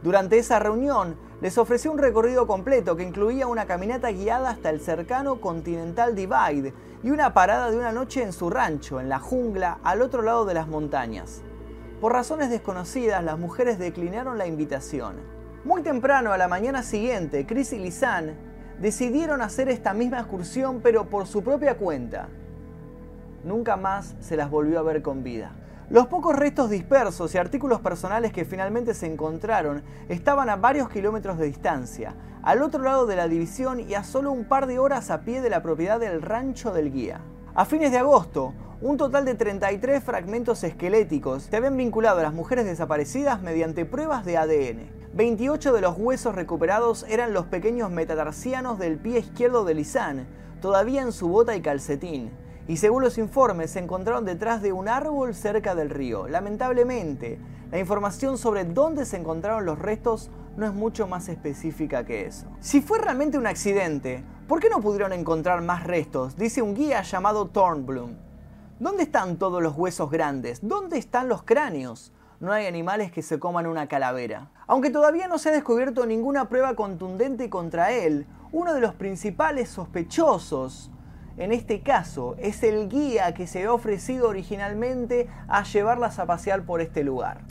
Durante 0.02 0.38
esa 0.38 0.58
reunión, 0.60 1.16
les 1.40 1.58
ofreció 1.58 1.90
un 1.90 1.98
recorrido 1.98 2.46
completo 2.46 2.94
que 2.94 3.02
incluía 3.02 3.46
una 3.48 3.66
caminata 3.66 4.12
guiada 4.12 4.50
hasta 4.50 4.70
el 4.70 4.80
cercano 4.80 5.40
Continental 5.40 6.14
Divide 6.14 6.72
y 7.02 7.10
una 7.10 7.34
parada 7.34 7.70
de 7.70 7.78
una 7.78 7.90
noche 7.90 8.22
en 8.22 8.32
su 8.32 8.48
rancho, 8.48 9.00
en 9.00 9.08
la 9.08 9.18
jungla, 9.18 9.78
al 9.82 10.02
otro 10.02 10.22
lado 10.22 10.44
de 10.44 10.54
las 10.54 10.68
montañas. 10.68 11.42
Por 12.04 12.12
razones 12.12 12.50
desconocidas, 12.50 13.24
las 13.24 13.38
mujeres 13.38 13.78
declinaron 13.78 14.36
la 14.36 14.46
invitación. 14.46 15.14
Muy 15.64 15.80
temprano 15.80 16.34
a 16.34 16.36
la 16.36 16.48
mañana 16.48 16.82
siguiente, 16.82 17.46
Chris 17.46 17.72
y 17.72 17.78
Lisanne 17.78 18.34
decidieron 18.78 19.40
hacer 19.40 19.70
esta 19.70 19.94
misma 19.94 20.18
excursión, 20.18 20.82
pero 20.82 21.08
por 21.08 21.26
su 21.26 21.42
propia 21.42 21.78
cuenta. 21.78 22.28
Nunca 23.42 23.78
más 23.78 24.16
se 24.20 24.36
las 24.36 24.50
volvió 24.50 24.80
a 24.80 24.82
ver 24.82 25.00
con 25.00 25.24
vida. 25.24 25.52
Los 25.88 26.06
pocos 26.08 26.36
restos 26.36 26.68
dispersos 26.68 27.34
y 27.34 27.38
artículos 27.38 27.80
personales 27.80 28.34
que 28.34 28.44
finalmente 28.44 28.92
se 28.92 29.06
encontraron 29.06 29.82
estaban 30.10 30.50
a 30.50 30.56
varios 30.56 30.90
kilómetros 30.90 31.38
de 31.38 31.46
distancia, 31.46 32.14
al 32.42 32.60
otro 32.60 32.82
lado 32.82 33.06
de 33.06 33.16
la 33.16 33.28
división 33.28 33.80
y 33.80 33.94
a 33.94 34.04
solo 34.04 34.30
un 34.30 34.44
par 34.44 34.66
de 34.66 34.78
horas 34.78 35.10
a 35.10 35.22
pie 35.22 35.40
de 35.40 35.48
la 35.48 35.62
propiedad 35.62 35.98
del 35.98 36.20
rancho 36.20 36.70
del 36.70 36.92
guía. 36.92 37.22
A 37.54 37.64
fines 37.64 37.92
de 37.92 37.98
agosto, 37.98 38.52
un 38.84 38.98
total 38.98 39.24
de 39.24 39.34
33 39.34 40.04
fragmentos 40.04 40.62
esqueléticos 40.62 41.44
se 41.44 41.56
habían 41.56 41.74
vinculado 41.74 42.20
a 42.20 42.22
las 42.22 42.34
mujeres 42.34 42.66
desaparecidas 42.66 43.40
mediante 43.40 43.86
pruebas 43.86 44.26
de 44.26 44.36
ADN. 44.36 44.90
28 45.14 45.72
de 45.72 45.80
los 45.80 45.96
huesos 45.96 46.34
recuperados 46.34 47.06
eran 47.08 47.32
los 47.32 47.46
pequeños 47.46 47.90
metatarsianos 47.90 48.78
del 48.78 48.98
pie 48.98 49.20
izquierdo 49.20 49.64
de 49.64 49.72
Lisanne, 49.72 50.26
todavía 50.60 51.00
en 51.00 51.12
su 51.12 51.28
bota 51.28 51.56
y 51.56 51.62
calcetín, 51.62 52.30
y 52.68 52.76
según 52.76 53.02
los 53.02 53.16
informes 53.16 53.70
se 53.70 53.78
encontraron 53.78 54.26
detrás 54.26 54.60
de 54.60 54.74
un 54.74 54.86
árbol 54.86 55.34
cerca 55.34 55.74
del 55.74 55.88
río. 55.88 56.28
Lamentablemente, 56.28 57.38
la 57.72 57.78
información 57.78 58.36
sobre 58.36 58.64
dónde 58.64 59.06
se 59.06 59.16
encontraron 59.16 59.64
los 59.64 59.78
restos 59.78 60.30
no 60.58 60.66
es 60.66 60.74
mucho 60.74 61.06
más 61.06 61.30
específica 61.30 62.04
que 62.04 62.26
eso. 62.26 62.48
Si 62.60 62.82
fue 62.82 62.98
realmente 62.98 63.38
un 63.38 63.46
accidente, 63.46 64.22
¿por 64.46 64.60
qué 64.60 64.68
no 64.68 64.82
pudieron 64.82 65.14
encontrar 65.14 65.62
más 65.62 65.84
restos? 65.84 66.36
Dice 66.36 66.60
un 66.60 66.74
guía 66.74 67.00
llamado 67.00 67.46
Thornblum. 67.46 68.16
¿Dónde 68.80 69.04
están 69.04 69.36
todos 69.36 69.62
los 69.62 69.76
huesos 69.76 70.10
grandes? 70.10 70.58
¿Dónde 70.60 70.98
están 70.98 71.28
los 71.28 71.44
cráneos? 71.44 72.12
No 72.40 72.52
hay 72.52 72.66
animales 72.66 73.12
que 73.12 73.22
se 73.22 73.38
coman 73.38 73.68
una 73.68 73.86
calavera. 73.86 74.50
Aunque 74.66 74.90
todavía 74.90 75.28
no 75.28 75.38
se 75.38 75.50
ha 75.50 75.52
descubierto 75.52 76.06
ninguna 76.06 76.48
prueba 76.48 76.74
contundente 76.74 77.48
contra 77.48 77.92
él, 77.92 78.26
uno 78.50 78.74
de 78.74 78.80
los 78.80 78.92
principales 78.94 79.68
sospechosos 79.68 80.90
en 81.36 81.52
este 81.52 81.82
caso 81.82 82.34
es 82.38 82.64
el 82.64 82.88
guía 82.88 83.32
que 83.32 83.46
se 83.46 83.62
ha 83.62 83.72
ofrecido 83.72 84.28
originalmente 84.28 85.28
a 85.46 85.62
llevarlas 85.62 86.18
a 86.18 86.26
pasear 86.26 86.66
por 86.66 86.80
este 86.80 87.04
lugar. 87.04 87.42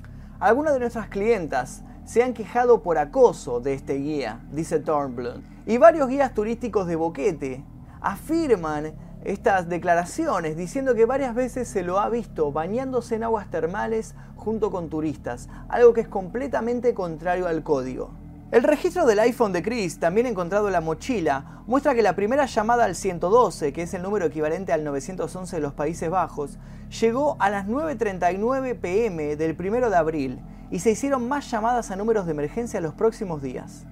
Algunas 0.42 0.74
de 0.74 0.82
nuestras 0.82 1.08
clientas 1.08 1.84
se 2.04 2.22
han 2.22 2.34
quejado 2.34 2.84
por 2.84 2.98
acoso 2.98 3.62
de 3.62 3.76
este 3.76 3.94
guía, 3.94 4.42
dice 4.52 4.80
Thornblum, 4.80 5.42
y 5.66 5.78
varios 5.78 6.10
guías 6.10 6.34
turísticos 6.34 6.86
de 6.86 6.98
Boquete 6.98 7.64
afirman 8.02 8.94
estas 9.26 9.70
declaraciones 9.70 10.58
diciendo 10.58 10.96
que 10.96 11.06
varias 11.06 11.34
veces 11.34 11.68
se 11.68 11.84
lo 11.84 12.00
ha 12.00 12.10
visto 12.10 12.52
bañándose 12.52 13.16
en 13.16 13.24
aguas 13.24 13.50
termales 13.50 14.16
junto 14.36 14.70
con 14.70 14.90
turistas, 14.90 15.50
algo 15.70 15.94
que 15.94 16.02
es 16.02 16.08
completamente 16.08 16.94
contrario 16.94 17.48
al 17.48 17.64
código. 17.64 18.12
El 18.52 18.62
registro 18.62 19.08
del 19.08 19.20
iPhone 19.20 19.52
de 19.52 19.64
Chris, 19.64 20.00
también 20.00 20.28
encontrado 20.28 20.68
en 20.68 20.74
la 20.74 20.82
mochila, 20.82 21.64
muestra 21.66 21.96
que 21.96 22.04
la 22.04 22.16
primera 22.16 22.46
llamada 22.46 22.86
al 22.86 22.96
112, 22.96 23.74
que 23.74 23.82
es 23.82 23.94
el 23.96 24.04
número 24.04 24.26
equivalente 24.26 24.74
al 24.74 24.84
911 24.84 25.56
de 25.56 25.62
los 25.62 25.74
Países 25.74 26.10
Bajos, 26.10 26.60
llegó 27.02 27.36
a 27.40 27.50
las 27.50 27.66
9.39 27.66 28.80
pm 28.80 29.36
del 29.38 29.58
1 29.60 29.90
de 29.90 29.96
abril 29.96 30.42
y 30.70 30.80
se 30.80 30.92
hicieron 30.92 31.28
más 31.28 31.50
llamadas 31.50 31.90
a 31.90 31.96
números 31.96 32.26
de 32.26 32.34
emergencia 32.34 32.80
los 32.80 32.94
próximos 32.94 33.42
días. 33.42 33.86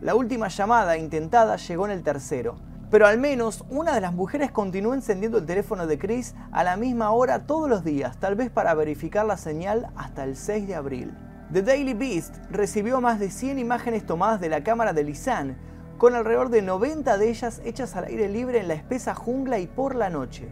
La 0.00 0.14
última 0.14 0.48
llamada 0.48 0.96
intentada 0.96 1.56
llegó 1.56 1.84
en 1.84 1.92
el 1.92 2.02
tercero, 2.02 2.56
pero 2.90 3.06
al 3.06 3.18
menos 3.18 3.64
una 3.68 3.94
de 3.94 4.00
las 4.00 4.12
mujeres 4.12 4.50
continuó 4.50 4.94
encendiendo 4.94 5.38
el 5.38 5.46
teléfono 5.46 5.86
de 5.86 5.98
Chris 5.98 6.34
a 6.52 6.62
la 6.64 6.76
misma 6.76 7.10
hora 7.10 7.46
todos 7.46 7.68
los 7.68 7.84
días, 7.84 8.18
tal 8.18 8.36
vez 8.36 8.50
para 8.50 8.74
verificar 8.74 9.26
la 9.26 9.36
señal 9.36 9.88
hasta 9.96 10.24
el 10.24 10.36
6 10.36 10.66
de 10.68 10.74
abril. 10.74 11.14
The 11.52 11.62
Daily 11.62 11.94
Beast 11.94 12.36
recibió 12.50 13.00
más 13.00 13.18
de 13.18 13.30
100 13.30 13.58
imágenes 13.58 14.04
tomadas 14.04 14.40
de 14.40 14.48
la 14.48 14.62
cámara 14.62 14.92
de 14.92 15.04
Lisanne, 15.04 15.56
con 15.98 16.14
alrededor 16.14 16.50
de 16.50 16.62
90 16.62 17.16
de 17.18 17.30
ellas 17.30 17.60
hechas 17.64 17.96
al 17.96 18.04
aire 18.04 18.28
libre 18.28 18.60
en 18.60 18.68
la 18.68 18.74
espesa 18.74 19.14
jungla 19.14 19.58
y 19.58 19.66
por 19.66 19.94
la 19.94 20.10
noche. 20.10 20.48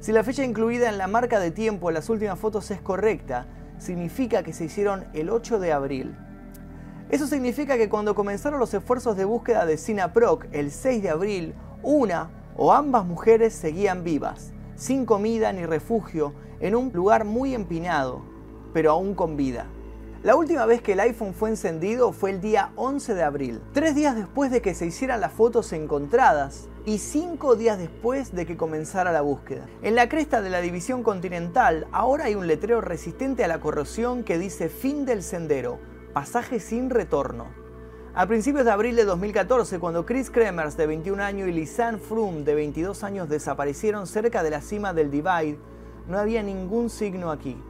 Si 0.00 0.12
la 0.12 0.22
fecha 0.22 0.44
incluida 0.44 0.88
en 0.88 0.98
la 0.98 1.08
marca 1.08 1.40
de 1.40 1.50
tiempo 1.50 1.88
en 1.88 1.94
las 1.94 2.08
últimas 2.08 2.38
fotos 2.38 2.70
es 2.70 2.80
correcta, 2.80 3.46
significa 3.78 4.42
que 4.42 4.52
se 4.52 4.64
hicieron 4.64 5.04
el 5.12 5.30
8 5.30 5.58
de 5.58 5.72
abril. 5.72 6.16
Eso 7.08 7.28
significa 7.28 7.76
que 7.76 7.88
cuando 7.88 8.16
comenzaron 8.16 8.58
los 8.58 8.74
esfuerzos 8.74 9.16
de 9.16 9.24
búsqueda 9.24 9.64
de 9.64 9.76
Sinaproc 9.76 10.46
el 10.50 10.72
6 10.72 11.04
de 11.04 11.10
abril, 11.10 11.54
una 11.84 12.30
o 12.56 12.72
ambas 12.72 13.06
mujeres 13.06 13.54
seguían 13.54 14.02
vivas, 14.02 14.52
sin 14.74 15.06
comida 15.06 15.52
ni 15.52 15.64
refugio, 15.64 16.34
en 16.58 16.74
un 16.74 16.90
lugar 16.92 17.24
muy 17.24 17.54
empinado, 17.54 18.22
pero 18.72 18.90
aún 18.90 19.14
con 19.14 19.36
vida. 19.36 19.66
La 20.24 20.34
última 20.34 20.66
vez 20.66 20.82
que 20.82 20.94
el 20.94 21.00
iPhone 21.00 21.32
fue 21.32 21.50
encendido 21.50 22.10
fue 22.10 22.30
el 22.30 22.40
día 22.40 22.72
11 22.74 23.14
de 23.14 23.22
abril, 23.22 23.60
tres 23.72 23.94
días 23.94 24.16
después 24.16 24.50
de 24.50 24.60
que 24.60 24.74
se 24.74 24.86
hicieran 24.86 25.20
las 25.20 25.30
fotos 25.30 25.72
encontradas 25.72 26.68
y 26.84 26.98
cinco 26.98 27.54
días 27.54 27.78
después 27.78 28.34
de 28.34 28.46
que 28.46 28.56
comenzara 28.56 29.12
la 29.12 29.20
búsqueda. 29.20 29.66
En 29.82 29.94
la 29.94 30.08
cresta 30.08 30.42
de 30.42 30.50
la 30.50 30.60
división 30.60 31.04
continental 31.04 31.86
ahora 31.92 32.24
hay 32.24 32.34
un 32.34 32.48
letrero 32.48 32.80
resistente 32.80 33.44
a 33.44 33.48
la 33.48 33.60
corrosión 33.60 34.24
que 34.24 34.38
dice 34.38 34.68
fin 34.68 35.06
del 35.06 35.22
sendero, 35.22 35.78
pasaje 36.16 36.60
sin 36.60 36.88
retorno. 36.88 37.48
A 38.14 38.26
principios 38.26 38.64
de 38.64 38.70
abril 38.70 38.96
de 38.96 39.04
2014, 39.04 39.78
cuando 39.78 40.06
Chris 40.06 40.30
Kremers, 40.30 40.74
de 40.74 40.86
21 40.86 41.22
años, 41.22 41.46
y 41.46 41.52
Lisanne 41.52 41.98
Froome, 41.98 42.42
de 42.42 42.54
22 42.54 43.04
años, 43.04 43.28
desaparecieron 43.28 44.06
cerca 44.06 44.42
de 44.42 44.48
la 44.48 44.62
cima 44.62 44.94
del 44.94 45.10
Divide, 45.10 45.58
no 46.08 46.18
había 46.18 46.42
ningún 46.42 46.88
signo 46.88 47.30
aquí. 47.30 47.62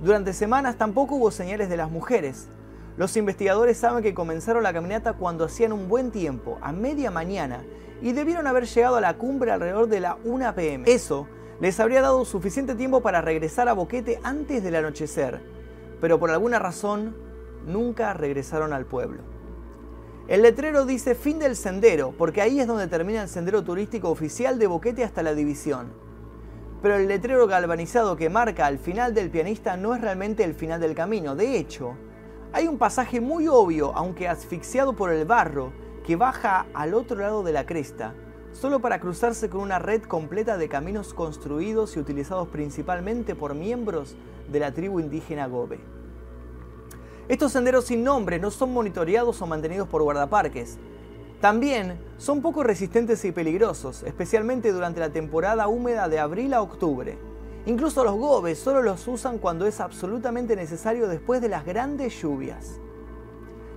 Durante 0.00 0.34
semanas 0.34 0.76
tampoco 0.76 1.16
hubo 1.16 1.32
señales 1.32 1.68
de 1.68 1.76
las 1.76 1.90
mujeres. 1.90 2.46
Los 2.96 3.16
investigadores 3.16 3.76
saben 3.76 4.04
que 4.04 4.14
comenzaron 4.14 4.62
la 4.62 4.72
caminata 4.72 5.14
cuando 5.14 5.42
hacían 5.42 5.72
un 5.72 5.88
buen 5.88 6.12
tiempo, 6.12 6.58
a 6.60 6.70
media 6.70 7.10
mañana, 7.10 7.64
y 8.00 8.12
debieron 8.12 8.46
haber 8.46 8.66
llegado 8.66 8.94
a 8.94 9.00
la 9.00 9.14
cumbre 9.14 9.50
alrededor 9.50 9.88
de 9.88 9.98
la 9.98 10.16
1 10.22 10.54
pm. 10.54 10.88
Eso 10.88 11.26
les 11.60 11.80
habría 11.80 12.02
dado 12.02 12.24
suficiente 12.24 12.76
tiempo 12.76 13.00
para 13.00 13.20
regresar 13.20 13.68
a 13.68 13.72
Boquete 13.72 14.20
antes 14.22 14.62
del 14.62 14.76
anochecer, 14.76 15.40
pero 16.00 16.20
por 16.20 16.30
alguna 16.30 16.60
razón 16.60 17.23
nunca 17.66 18.14
regresaron 18.14 18.72
al 18.72 18.86
pueblo. 18.86 19.22
El 20.26 20.40
letrero 20.40 20.86
dice 20.86 21.14
fin 21.14 21.38
del 21.38 21.54
sendero, 21.54 22.14
porque 22.16 22.40
ahí 22.40 22.58
es 22.58 22.66
donde 22.66 22.86
termina 22.86 23.22
el 23.22 23.28
sendero 23.28 23.62
turístico 23.62 24.08
oficial 24.08 24.58
de 24.58 24.66
Boquete 24.66 25.04
hasta 25.04 25.22
la 25.22 25.34
división. 25.34 25.92
Pero 26.80 26.96
el 26.96 27.08
letrero 27.08 27.46
galvanizado 27.46 28.16
que 28.16 28.30
marca 28.30 28.64
al 28.66 28.78
final 28.78 29.12
del 29.12 29.30
pianista 29.30 29.76
no 29.76 29.94
es 29.94 30.00
realmente 30.00 30.42
el 30.44 30.54
final 30.54 30.80
del 30.80 30.94
camino. 30.94 31.36
De 31.36 31.58
hecho, 31.58 31.94
hay 32.52 32.68
un 32.68 32.78
pasaje 32.78 33.20
muy 33.20 33.48
obvio, 33.48 33.92
aunque 33.94 34.28
asfixiado 34.28 34.94
por 34.94 35.12
el 35.12 35.26
barro, 35.26 35.72
que 36.06 36.16
baja 36.16 36.66
al 36.72 36.94
otro 36.94 37.18
lado 37.18 37.42
de 37.42 37.52
la 37.52 37.66
cresta, 37.66 38.14
solo 38.52 38.80
para 38.80 39.00
cruzarse 39.00 39.50
con 39.50 39.60
una 39.60 39.78
red 39.78 40.02
completa 40.02 40.56
de 40.56 40.68
caminos 40.68 41.12
construidos 41.12 41.96
y 41.96 42.00
utilizados 42.00 42.48
principalmente 42.48 43.34
por 43.34 43.54
miembros 43.54 44.16
de 44.50 44.60
la 44.60 44.72
tribu 44.72 45.00
indígena 45.00 45.46
Gobe. 45.48 45.80
Estos 47.26 47.52
senderos 47.52 47.86
sin 47.86 48.04
nombre 48.04 48.38
no 48.38 48.50
son 48.50 48.72
monitoreados 48.74 49.40
o 49.40 49.46
mantenidos 49.46 49.88
por 49.88 50.02
guardaparques. 50.02 50.76
También 51.40 51.98
son 52.18 52.42
poco 52.42 52.62
resistentes 52.62 53.24
y 53.24 53.32
peligrosos, 53.32 54.02
especialmente 54.02 54.72
durante 54.72 55.00
la 55.00 55.08
temporada 55.08 55.66
húmeda 55.68 56.08
de 56.10 56.18
abril 56.18 56.52
a 56.52 56.60
octubre. 56.60 57.16
Incluso 57.64 58.04
los 58.04 58.14
gobes 58.16 58.58
solo 58.58 58.82
los 58.82 59.08
usan 59.08 59.38
cuando 59.38 59.66
es 59.66 59.80
absolutamente 59.80 60.54
necesario 60.54 61.08
después 61.08 61.40
de 61.40 61.48
las 61.48 61.64
grandes 61.64 62.20
lluvias. 62.20 62.78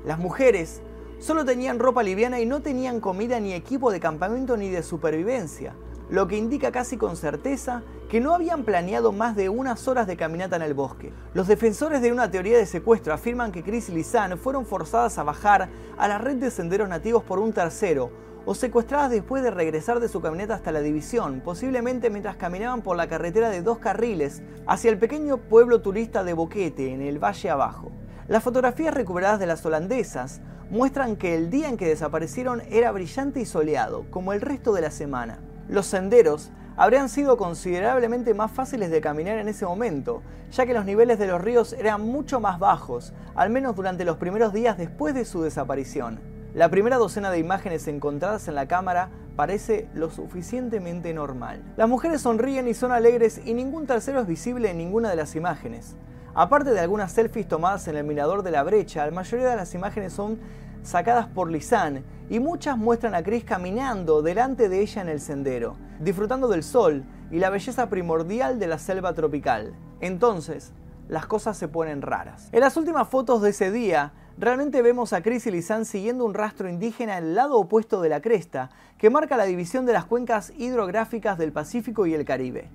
Las 0.06 0.20
mujeres 0.20 0.82
solo 1.20 1.46
tenían 1.46 1.80
ropa 1.80 2.04
liviana 2.04 2.42
y 2.42 2.46
no 2.46 2.62
tenían 2.62 3.00
comida 3.00 3.40
ni 3.40 3.54
equipo 3.54 3.92
de 3.92 4.02
campamento 4.02 4.58
ni 4.58 4.70
de 4.70 4.84
supervivencia, 4.84 5.74
lo 6.10 6.28
que 6.28 6.38
indica 6.38 6.72
casi 6.72 6.98
con 6.98 7.18
certeza 7.18 7.84
que 8.10 8.22
no 8.22 8.34
habían 8.34 8.64
planeado 8.64 9.12
más 9.12 9.36
de 9.36 9.50
unas 9.50 9.88
horas 9.88 10.08
de 10.08 10.16
caminata 10.16 10.56
en 10.56 10.62
el 10.62 10.74
bosque. 10.74 11.12
Los 11.34 11.48
defensores 11.48 12.02
de 12.02 12.12
una 12.12 12.32
teoría 12.32 12.58
de 12.58 12.66
secuestro 12.66 13.14
afirman 13.14 13.52
que 13.52 13.64
Chris 13.64 13.90
y 13.90 13.94
Lisanne 13.94 14.38
fueron 14.38 14.66
forzadas 14.66 15.18
a 15.18 15.24
bajar 15.24 15.70
a 15.98 16.08
la 16.08 16.18
red 16.18 16.38
de 16.38 16.52
senderos 16.52 16.88
nativos 16.88 17.24
por 17.24 17.40
un 17.40 17.52
tercero, 17.52 18.12
o 18.46 18.56
secuestradas 18.56 19.12
después 19.12 19.44
de 19.44 19.52
regresar 19.52 20.00
de 20.00 20.08
su 20.08 20.22
caminata 20.22 20.56
hasta 20.56 20.72
la 20.72 20.80
división, 20.80 21.42
posiblemente 21.44 22.10
mientras 22.10 22.38
caminaban 22.38 22.82
por 22.82 22.96
la 22.96 23.10
carretera 23.10 23.50
de 23.50 23.62
dos 23.62 23.80
carriles 23.80 24.42
hacia 24.66 24.90
el 24.90 24.98
pequeño 24.98 25.36
pueblo 25.36 25.82
turista 25.82 26.24
de 26.24 26.34
Boquete, 26.34 26.94
en 26.94 27.02
el 27.02 27.22
valle 27.22 27.50
abajo. 27.50 27.92
Las 28.30 28.44
fotografías 28.44 28.94
recuperadas 28.94 29.42
de 29.42 29.48
las 29.48 29.66
holandesas 29.66 30.40
muestran 30.70 31.18
que 31.18 31.36
el 31.36 31.50
día 31.50 31.68
en 31.68 31.76
que 31.76 31.88
desaparecieron 31.88 32.62
era 32.70 32.94
brillante 32.94 33.42
y 33.42 33.46
soleado, 33.46 34.06
como 34.12 34.32
el 34.32 34.40
resto 34.40 34.72
de 34.72 34.82
la 34.82 34.92
semana. 34.92 35.40
Los 35.70 35.86
senderos 35.86 36.52
habrían 36.78 37.10
sido 37.10 37.36
considerablemente 37.36 38.34
más 38.34 38.52
fáciles 38.52 38.90
de 38.90 39.02
caminar 39.02 39.38
en 39.38 39.50
ese 39.50 39.66
momento, 39.66 40.22
ya 40.52 40.66
que 40.66 40.74
los 40.74 40.86
niveles 40.86 41.20
de 41.20 41.28
los 41.28 41.42
ríos 41.42 41.74
eran 41.74 42.02
mucho 42.02 42.40
más 42.40 42.58
bajos, 42.58 43.14
al 43.36 43.50
menos 43.50 43.76
durante 43.76 44.06
los 44.06 44.18
primeros 44.18 44.54
días 44.54 44.78
después 44.78 45.14
de 45.14 45.26
su 45.26 45.42
desaparición. 45.42 46.22
La 46.54 46.70
primera 46.70 46.96
docena 46.96 47.32
de 47.32 47.40
imágenes 47.40 47.88
encontradas 47.88 48.48
en 48.48 48.56
la 48.56 48.68
cámara 48.68 49.10
parece 49.36 49.90
lo 49.94 50.10
suficientemente 50.10 51.14
normal. 51.14 51.62
Las 51.76 51.90
mujeres 51.90 52.22
sonríen 52.22 52.68
y 52.68 52.74
son 52.74 52.92
alegres 52.92 53.42
y 53.44 53.54
ningún 53.54 53.86
tercero 53.86 54.22
es 54.22 54.28
visible 54.28 54.72
en 54.72 54.78
ninguna 54.78 55.10
de 55.10 55.18
las 55.18 55.36
imágenes. 55.36 55.98
Aparte 56.34 56.72
de 56.72 56.80
algunas 56.80 57.12
selfies 57.12 57.48
tomadas 57.48 57.88
en 57.88 57.98
el 57.98 58.06
mirador 58.06 58.42
de 58.42 58.52
la 58.52 58.64
brecha, 58.64 59.06
la 59.06 59.12
mayoría 59.12 59.50
de 59.50 59.56
las 59.58 59.76
imágenes 59.76 60.14
son 60.14 60.40
sacadas 60.82 61.28
por 61.28 61.52
Lisanne 61.52 62.04
y 62.30 62.40
muchas 62.40 62.78
muestran 62.78 63.16
a 63.16 63.24
Chris 63.24 63.44
caminando 63.44 64.22
delante 64.22 64.70
de 64.70 64.82
ella 64.82 65.02
en 65.02 65.10
el 65.10 65.20
sendero, 65.20 65.76
disfrutando 66.00 66.48
del 66.48 66.64
sol 66.64 67.04
y 67.32 67.40
la 67.40 67.50
belleza 67.50 67.90
primordial 67.90 68.60
de 68.60 68.68
la 68.68 68.80
selva 68.80 69.14
tropical. 69.14 69.74
Entonces, 70.02 70.74
las 71.08 71.26
cosas 71.26 71.58
se 71.58 71.68
ponen 71.68 72.02
raras. 72.02 72.50
En 72.52 72.60
las 72.60 72.76
últimas 72.76 73.08
fotos 73.08 73.42
de 73.42 73.52
ese 73.52 73.72
día, 73.72 74.12
realmente 74.38 74.82
vemos 74.82 75.14
a 75.14 75.22
Chris 75.22 75.48
y 75.48 75.52
Lisanne 75.52 75.86
siguiendo 75.86 76.26
un 76.26 76.34
rastro 76.34 76.70
indígena 76.70 77.18
en 77.18 77.26
el 77.26 77.36
lado 77.36 77.58
opuesto 77.58 78.02
de 78.02 78.10
la 78.10 78.22
cresta, 78.22 78.70
que 78.98 79.10
marca 79.10 79.38
la 79.38 79.46
división 79.46 79.86
de 79.86 79.94
las 79.94 80.06
cuencas 80.06 80.52
hidrográficas 80.58 81.38
del 81.38 81.54
Pacífico 81.54 82.06
y 82.06 82.14
el 82.14 82.26
Caribe. 82.26 82.70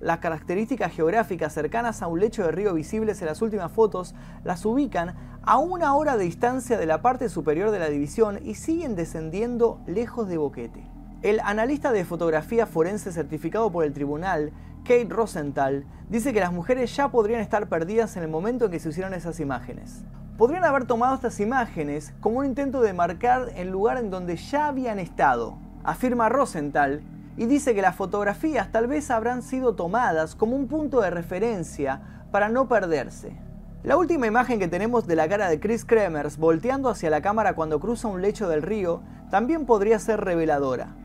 Las 0.00 0.18
características 0.18 0.92
geográficas 0.92 1.54
cercanas 1.54 2.02
a 2.02 2.08
un 2.08 2.20
lecho 2.20 2.42
de 2.42 2.52
río 2.52 2.74
visibles 2.74 3.22
en 3.22 3.26
las 3.28 3.40
últimas 3.40 3.72
fotos 3.72 4.14
las 4.44 4.66
ubican 4.66 5.14
a 5.46 5.58
una 5.58 5.94
hora 5.94 6.16
de 6.16 6.24
distancia 6.24 6.78
de 6.78 6.86
la 6.86 7.02
parte 7.02 7.28
superior 7.28 7.70
de 7.70 7.78
la 7.78 7.90
división 7.90 8.38
y 8.42 8.54
siguen 8.54 8.96
descendiendo 8.96 9.80
lejos 9.86 10.26
de 10.26 10.38
Boquete. 10.38 10.86
El 11.20 11.40
analista 11.40 11.92
de 11.92 12.04
fotografía 12.04 12.66
forense 12.66 13.12
certificado 13.12 13.70
por 13.70 13.84
el 13.84 13.92
tribunal, 13.92 14.52
Kate 14.84 15.08
Rosenthal, 15.10 15.84
dice 16.08 16.32
que 16.32 16.40
las 16.40 16.52
mujeres 16.52 16.96
ya 16.96 17.10
podrían 17.10 17.40
estar 17.40 17.68
perdidas 17.68 18.16
en 18.16 18.22
el 18.22 18.30
momento 18.30 18.66
en 18.66 18.70
que 18.70 18.80
se 18.80 18.88
hicieron 18.88 19.12
esas 19.12 19.38
imágenes. 19.38 20.04
Podrían 20.38 20.64
haber 20.64 20.86
tomado 20.86 21.14
estas 21.14 21.38
imágenes 21.40 22.14
como 22.20 22.38
un 22.38 22.46
intento 22.46 22.80
de 22.80 22.94
marcar 22.94 23.50
el 23.54 23.68
lugar 23.68 23.98
en 23.98 24.10
donde 24.10 24.36
ya 24.36 24.68
habían 24.68 24.98
estado, 24.98 25.58
afirma 25.82 26.30
Rosenthal, 26.30 27.02
y 27.36 27.46
dice 27.46 27.74
que 27.74 27.82
las 27.82 27.96
fotografías 27.96 28.72
tal 28.72 28.86
vez 28.86 29.10
habrán 29.10 29.42
sido 29.42 29.74
tomadas 29.74 30.34
como 30.34 30.56
un 30.56 30.68
punto 30.68 31.02
de 31.02 31.10
referencia 31.10 32.00
para 32.30 32.48
no 32.48 32.66
perderse. 32.66 33.43
La 33.84 33.98
última 33.98 34.26
imagen 34.26 34.58
que 34.58 34.66
tenemos 34.66 35.06
de 35.06 35.14
la 35.14 35.28
cara 35.28 35.50
de 35.50 35.60
Chris 35.60 35.84
Kremers 35.84 36.38
volteando 36.38 36.88
hacia 36.88 37.10
la 37.10 37.20
cámara 37.20 37.52
cuando 37.52 37.80
cruza 37.80 38.08
un 38.08 38.22
lecho 38.22 38.48
del 38.48 38.62
río 38.62 39.02
también 39.30 39.66
podría 39.66 39.98
ser 39.98 40.22
reveladora. 40.22 40.96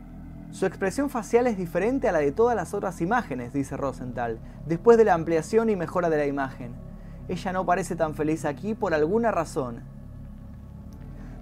Su 0.50 0.64
expresión 0.64 1.10
facial 1.10 1.46
es 1.46 1.58
diferente 1.58 2.08
a 2.08 2.12
la 2.12 2.20
de 2.20 2.32
todas 2.32 2.56
las 2.56 2.72
otras 2.72 3.02
imágenes, 3.02 3.52
dice 3.52 3.76
Rosenthal, 3.76 4.40
después 4.64 4.96
de 4.96 5.04
la 5.04 5.12
ampliación 5.12 5.68
y 5.68 5.76
mejora 5.76 6.08
de 6.08 6.16
la 6.16 6.24
imagen. 6.24 6.72
Ella 7.28 7.52
no 7.52 7.66
parece 7.66 7.96
tan 7.96 8.14
feliz 8.14 8.46
aquí 8.46 8.74
por 8.74 8.94
alguna 8.94 9.30
razón. 9.30 9.82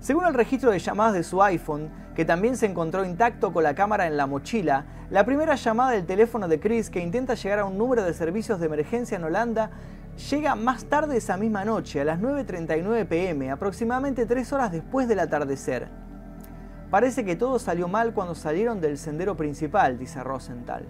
Según 0.01 0.27
el 0.27 0.35
registro 0.35 0.73
de 0.73 0.81
llamadas 0.81 1.15
de 1.15 1.23
su 1.23 1.41
iPhone, 1.41 1.89
que 2.17 2.25
también 2.25 2.57
se 2.57 2.67
encontró 2.67 3.05
intacto 3.05 3.53
con 3.53 3.63
la 3.63 3.77
cámara 3.77 4.09
en 4.09 4.17
la 4.17 4.27
mochila, 4.27 4.87
la 5.09 5.25
primera 5.25 5.55
llamada 5.55 5.93
del 5.93 6.05
teléfono 6.05 6.49
de 6.49 6.59
Chris 6.59 6.91
que 6.91 6.99
intenta 6.99 7.35
llegar 7.35 7.61
a 7.61 7.65
un 7.65 7.79
número 7.79 8.03
de 8.03 8.13
servicios 8.13 8.59
de 8.59 8.67
emergencia 8.67 9.17
en 9.17 9.23
Holanda 9.23 9.71
llega 10.19 10.55
más 10.57 10.85
tarde 10.85 11.17
esa 11.17 11.37
misma 11.37 11.65
noche, 11.65 12.01
a 12.01 12.05
las 12.05 12.21
9.39 12.21 13.07
pm, 13.07 13.51
aproximadamente 13.51 14.27
tres 14.27 14.53
horas 14.53 14.73
después 14.73 15.09
del 15.09 15.21
atardecer. 15.21 15.89
Parece 16.91 17.25
que 17.25 17.37
todo 17.37 17.59
salió 17.59 17.87
mal 17.87 18.13
cuando 18.13 18.35
salieron 18.35 18.81
del 18.81 18.99
sendero 18.99 19.37
principal, 19.37 19.99
dice 19.99 20.23
Rosenthal. 20.23 20.87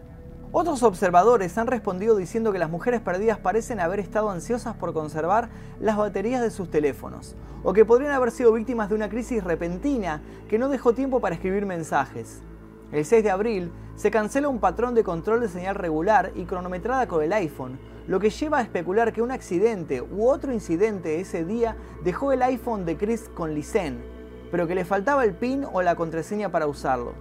Otros 0.50 0.82
observadores 0.82 1.58
han 1.58 1.66
respondido 1.66 2.16
diciendo 2.16 2.52
que 2.52 2.58
las 2.58 2.70
mujeres 2.70 3.02
perdidas 3.02 3.38
parecen 3.38 3.80
haber 3.80 4.00
estado 4.00 4.30
ansiosas 4.30 4.74
por 4.76 4.94
conservar 4.94 5.50
las 5.78 5.98
baterías 5.98 6.40
de 6.40 6.50
sus 6.50 6.70
teléfonos, 6.70 7.36
o 7.62 7.74
que 7.74 7.84
podrían 7.84 8.12
haber 8.12 8.30
sido 8.30 8.52
víctimas 8.52 8.88
de 8.88 8.94
una 8.94 9.10
crisis 9.10 9.44
repentina 9.44 10.22
que 10.48 10.58
no 10.58 10.70
dejó 10.70 10.94
tiempo 10.94 11.20
para 11.20 11.34
escribir 11.34 11.66
mensajes. 11.66 12.42
El 12.90 13.04
6 13.04 13.22
de 13.22 13.30
abril 13.30 13.70
se 13.96 14.10
cancela 14.10 14.48
un 14.48 14.60
patrón 14.60 14.94
de 14.94 15.04
control 15.04 15.40
de 15.40 15.48
señal 15.48 15.74
regular 15.74 16.32
y 16.34 16.44
cronometrada 16.44 17.06
con 17.06 17.22
el 17.22 17.34
iPhone, 17.34 17.78
lo 18.06 18.18
que 18.18 18.30
lleva 18.30 18.58
a 18.58 18.62
especular 18.62 19.12
que 19.12 19.20
un 19.20 19.30
accidente 19.30 20.00
u 20.00 20.26
otro 20.26 20.54
incidente 20.54 21.20
ese 21.20 21.44
día 21.44 21.76
dejó 22.02 22.32
el 22.32 22.40
iPhone 22.40 22.86
de 22.86 22.96
Chris 22.96 23.28
con 23.34 23.52
Licen, 23.52 24.02
pero 24.50 24.66
que 24.66 24.74
le 24.74 24.86
faltaba 24.86 25.24
el 25.24 25.34
PIN 25.34 25.66
o 25.70 25.82
la 25.82 25.96
contraseña 25.96 26.50
para 26.50 26.66
usarlo. 26.66 27.12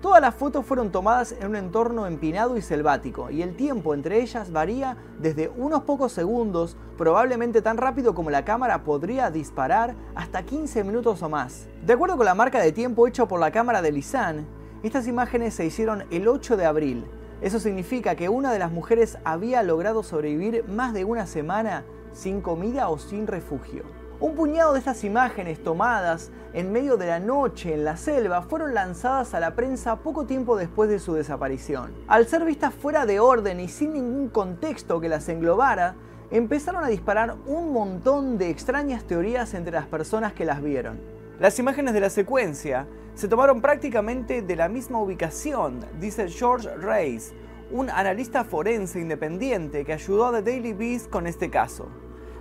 Todas 0.00 0.20
las 0.20 0.34
fotos 0.34 0.66
fueron 0.66 0.90
tomadas 0.90 1.32
en 1.40 1.46
un 1.46 1.56
entorno 1.56 2.06
empinado 2.08 2.56
y 2.56 2.60
selvático, 2.60 3.30
y 3.30 3.42
el 3.42 3.54
tiempo 3.54 3.94
entre 3.94 4.20
ellas 4.20 4.50
varía 4.50 4.96
desde 5.20 5.50
unos 5.56 5.84
pocos 5.84 6.10
segundos, 6.10 6.76
probablemente 6.98 7.62
tan 7.62 7.76
rápido 7.76 8.12
como 8.12 8.28
la 8.28 8.44
cámara 8.44 8.82
podría 8.82 9.30
disparar, 9.30 9.94
hasta 10.16 10.42
15 10.42 10.82
minutos 10.82 11.22
o 11.22 11.28
más. 11.28 11.68
De 11.86 11.92
acuerdo 11.92 12.16
con 12.16 12.26
la 12.26 12.34
marca 12.34 12.60
de 12.60 12.72
tiempo 12.72 13.06
hecha 13.06 13.26
por 13.26 13.38
la 13.38 13.52
cámara 13.52 13.80
de 13.80 13.92
Lisan, 13.92 14.63
estas 14.86 15.06
imágenes 15.06 15.54
se 15.54 15.64
hicieron 15.64 16.04
el 16.10 16.28
8 16.28 16.56
de 16.56 16.66
abril. 16.66 17.06
Eso 17.40 17.58
significa 17.58 18.14
que 18.14 18.28
una 18.28 18.52
de 18.52 18.58
las 18.58 18.70
mujeres 18.70 19.18
había 19.24 19.62
logrado 19.62 20.02
sobrevivir 20.02 20.64
más 20.68 20.94
de 20.94 21.04
una 21.04 21.26
semana 21.26 21.84
sin 22.12 22.40
comida 22.40 22.88
o 22.88 22.98
sin 22.98 23.26
refugio. 23.26 23.82
Un 24.20 24.34
puñado 24.34 24.72
de 24.72 24.78
estas 24.78 25.02
imágenes 25.04 25.62
tomadas 25.62 26.30
en 26.52 26.70
medio 26.70 26.96
de 26.96 27.06
la 27.06 27.18
noche 27.18 27.74
en 27.74 27.84
la 27.84 27.96
selva 27.96 28.42
fueron 28.42 28.72
lanzadas 28.72 29.34
a 29.34 29.40
la 29.40 29.54
prensa 29.54 29.96
poco 29.96 30.24
tiempo 30.24 30.56
después 30.56 30.88
de 30.88 30.98
su 30.98 31.14
desaparición. 31.14 31.92
Al 32.06 32.26
ser 32.26 32.44
vistas 32.44 32.72
fuera 32.72 33.06
de 33.06 33.20
orden 33.20 33.60
y 33.60 33.68
sin 33.68 33.92
ningún 33.92 34.28
contexto 34.28 35.00
que 35.00 35.08
las 35.08 35.28
englobara, 35.28 35.96
empezaron 36.30 36.84
a 36.84 36.88
disparar 36.88 37.36
un 37.46 37.72
montón 37.72 38.38
de 38.38 38.50
extrañas 38.50 39.04
teorías 39.04 39.54
entre 39.54 39.72
las 39.72 39.86
personas 39.86 40.32
que 40.32 40.44
las 40.44 40.62
vieron. 40.62 41.00
Las 41.40 41.58
imágenes 41.58 41.92
de 41.94 42.00
la 42.00 42.10
secuencia 42.10 42.86
se 43.14 43.28
tomaron 43.28 43.60
prácticamente 43.60 44.42
de 44.42 44.56
la 44.56 44.68
misma 44.68 44.98
ubicación, 44.98 45.86
dice 46.00 46.28
George 46.28 46.68
Reis, 46.76 47.32
un 47.70 47.88
analista 47.88 48.42
forense 48.42 49.00
independiente 49.00 49.84
que 49.84 49.92
ayudó 49.92 50.26
a 50.26 50.32
The 50.32 50.42
Daily 50.42 50.72
Beast 50.72 51.08
con 51.10 51.28
este 51.28 51.48
caso. 51.48 51.88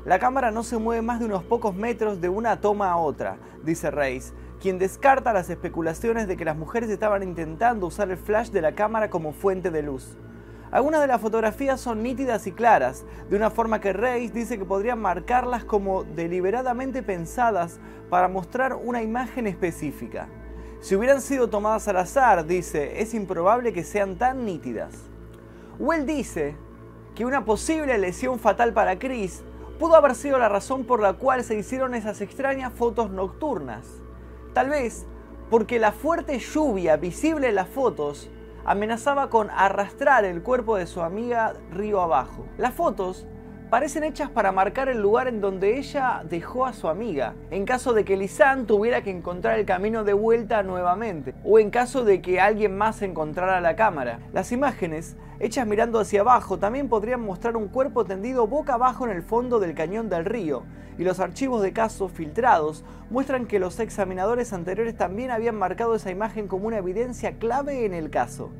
La 0.03 0.17
cámara 0.17 0.49
no 0.49 0.63
se 0.63 0.79
mueve 0.79 1.03
más 1.03 1.19
de 1.19 1.25
unos 1.25 1.43
pocos 1.43 1.75
metros 1.75 2.21
de 2.21 2.29
una 2.29 2.59
toma 2.59 2.89
a 2.89 2.97
otra, 2.97 3.37
dice 3.63 3.91
Reis, 3.91 4.33
quien 4.59 4.79
descarta 4.79 5.31
las 5.31 5.51
especulaciones 5.51 6.27
de 6.27 6.37
que 6.37 6.45
las 6.45 6.57
mujeres 6.57 6.89
estaban 6.89 7.21
intentando 7.21 7.85
usar 7.85 8.09
el 8.09 8.17
flash 8.17 8.49
de 8.49 8.61
la 8.61 8.73
cámara 8.73 9.11
como 9.11 9.31
fuente 9.31 9.69
de 9.69 9.83
luz. 9.83 10.17
Algunas 10.71 11.01
de 11.01 11.07
las 11.07 11.21
fotografías 11.21 11.79
son 11.79 12.01
nítidas 12.01 12.47
y 12.47 12.51
claras, 12.51 13.05
de 13.29 13.35
una 13.35 13.51
forma 13.51 13.79
que 13.79 13.93
Reis 13.93 14.33
dice 14.33 14.57
que 14.57 14.65
podrían 14.65 14.99
marcarlas 14.99 15.65
como 15.65 16.03
deliberadamente 16.03 17.03
pensadas 17.03 17.79
para 18.09 18.27
mostrar 18.27 18.73
una 18.73 19.03
imagen 19.03 19.45
específica. 19.45 20.29
Si 20.83 20.97
hubieran 20.97 21.21
sido 21.21 21.47
tomadas 21.49 21.87
al 21.87 21.95
azar, 21.95 22.45
dice, 22.45 23.01
es 23.01 23.13
improbable 23.13 23.71
que 23.71 23.85
sean 23.85 24.17
tan 24.17 24.43
nítidas. 24.43 24.93
Well 25.79 26.05
dice 26.05 26.57
que 27.15 27.23
una 27.23 27.45
posible 27.45 27.97
lesión 27.97 28.37
fatal 28.37 28.73
para 28.73 28.99
Chris 28.99 29.43
pudo 29.79 29.95
haber 29.95 30.13
sido 30.13 30.37
la 30.39 30.49
razón 30.49 30.83
por 30.83 30.99
la 30.99 31.13
cual 31.13 31.45
se 31.45 31.55
hicieron 31.55 31.95
esas 31.95 32.19
extrañas 32.19 32.73
fotos 32.73 33.11
nocturnas. 33.11 33.87
Tal 34.53 34.71
vez 34.71 35.05
porque 35.49 35.79
la 35.79 35.93
fuerte 35.93 36.37
lluvia 36.39 36.97
visible 36.97 37.47
en 37.47 37.55
las 37.55 37.69
fotos 37.69 38.29
amenazaba 38.65 39.29
con 39.29 39.51
arrastrar 39.51 40.25
el 40.25 40.43
cuerpo 40.43 40.75
de 40.75 40.85
su 40.85 41.01
amiga 41.01 41.53
río 41.71 42.01
abajo. 42.01 42.45
Las 42.57 42.73
fotos 42.73 43.25
parecen 43.73 44.03
hechas 44.03 44.29
para 44.29 44.51
marcar 44.51 44.87
el 44.87 45.01
lugar 45.01 45.27
en 45.27 45.41
donde 45.41 45.79
ella 45.79 46.21
dejó 46.29 46.67
a 46.67 46.73
su 46.73 46.87
amiga, 46.87 47.33
en 47.49 47.65
caso 47.65 47.93
de 47.93 48.05
que 48.05 48.15
Lisanne 48.15 48.65
tuviera 48.65 49.01
que 49.01 49.09
encontrar 49.09 49.57
el 49.57 49.65
camino 49.65 50.03
de 50.03 50.13
vuelta 50.13 50.61
nuevamente, 50.61 51.33
o 51.43 51.57
en 51.57 51.71
caso 51.71 52.03
de 52.03 52.21
que 52.21 52.39
alguien 52.39 52.77
más 52.77 53.01
encontrara 53.01 53.61
la 53.61 53.75
cámara. 53.75 54.19
Las 54.31 54.51
imágenes, 54.51 55.15
hechas 55.39 55.65
mirando 55.65 55.99
hacia 55.99 56.21
abajo, 56.21 56.59
también 56.59 56.87
podrían 56.87 57.21
mostrar 57.21 57.57
un 57.57 57.67
cuerpo 57.67 58.05
tendido 58.05 58.45
boca 58.45 58.75
abajo 58.75 59.05
en 59.05 59.11
el 59.11 59.23
fondo 59.23 59.59
del 59.59 59.73
cañón 59.73 60.07
del 60.07 60.25
río, 60.25 60.61
y 60.99 61.03
los 61.03 61.19
archivos 61.19 61.63
de 61.63 61.73
casos 61.73 62.11
filtrados 62.11 62.85
muestran 63.09 63.47
que 63.47 63.57
los 63.57 63.79
examinadores 63.79 64.53
anteriores 64.53 64.95
también 64.95 65.31
habían 65.31 65.55
marcado 65.55 65.95
esa 65.95 66.11
imagen 66.11 66.47
como 66.47 66.67
una 66.67 66.77
evidencia 66.77 67.39
clave 67.39 67.87
en 67.87 67.95
el 67.95 68.11
caso. 68.11 68.51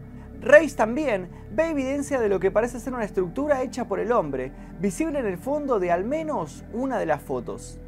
Reis 0.44 0.76
también 0.76 1.30
ve 1.52 1.70
evidencia 1.70 2.20
de 2.20 2.28
lo 2.28 2.42
que 2.42 2.52
parece 2.52 2.78
ser 2.82 2.94
una 2.94 3.06
estructura 3.06 3.62
hecha 3.62 3.86
por 3.86 4.02
el 4.02 4.12
hombre, 4.12 4.52
visible 4.78 5.20
en 5.20 5.26
el 5.26 5.38
fondo 5.38 5.80
de 5.80 5.90
al 5.90 6.04
menos 6.04 6.66
una 6.74 7.00
de 7.00 7.06
las 7.06 7.22
fotos. 7.22 7.80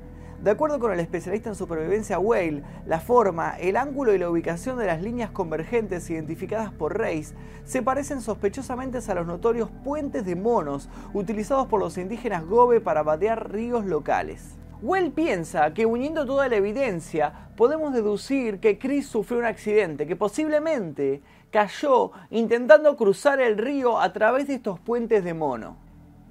De 0.42 0.52
acuerdo 0.52 0.80
con 0.80 0.94
el 0.94 1.02
especialista 1.02 1.50
en 1.50 1.56
supervivencia 1.56 2.18
Whale, 2.18 2.64
la 2.86 3.02
forma, 3.02 3.58
el 3.60 3.76
ángulo 3.76 4.14
y 4.14 4.20
la 4.20 4.30
ubicación 4.30 4.78
de 4.78 4.86
las 4.86 5.02
líneas 5.02 5.32
convergentes 5.32 6.10
identificadas 6.10 6.72
por 6.72 6.98
Reis 6.98 7.34
se 7.66 7.82
parecen 7.82 8.22
sospechosamente 8.22 9.00
a 9.06 9.16
los 9.16 9.28
notorios 9.28 9.70
puentes 9.84 10.26
de 10.26 10.38
monos 10.38 10.88
utilizados 11.14 11.68
por 11.68 11.82
los 11.82 11.98
indígenas 11.98 12.46
Gobe 12.46 12.80
para 12.80 13.04
vadear 13.04 13.52
ríos 13.52 13.86
locales. 13.86 14.56
Well 14.82 15.12
piensa 15.12 15.74
que 15.74 15.86
uniendo 15.86 16.26
toda 16.26 16.50
la 16.50 16.58
evidencia 16.58 17.50
podemos 17.56 17.94
deducir 17.94 18.60
que 18.60 18.78
Chris 18.78 19.08
sufrió 19.08 19.40
un 19.40 19.46
accidente, 19.46 20.06
que 20.06 20.18
posiblemente 20.18 21.22
cayó 21.50 22.12
intentando 22.30 22.98
cruzar 22.98 23.40
el 23.40 23.58
río 23.58 24.00
a 24.00 24.12
través 24.12 24.48
de 24.48 24.56
estos 24.56 24.80
puentes 24.80 25.24
de 25.24 25.34
mono. 25.34 25.78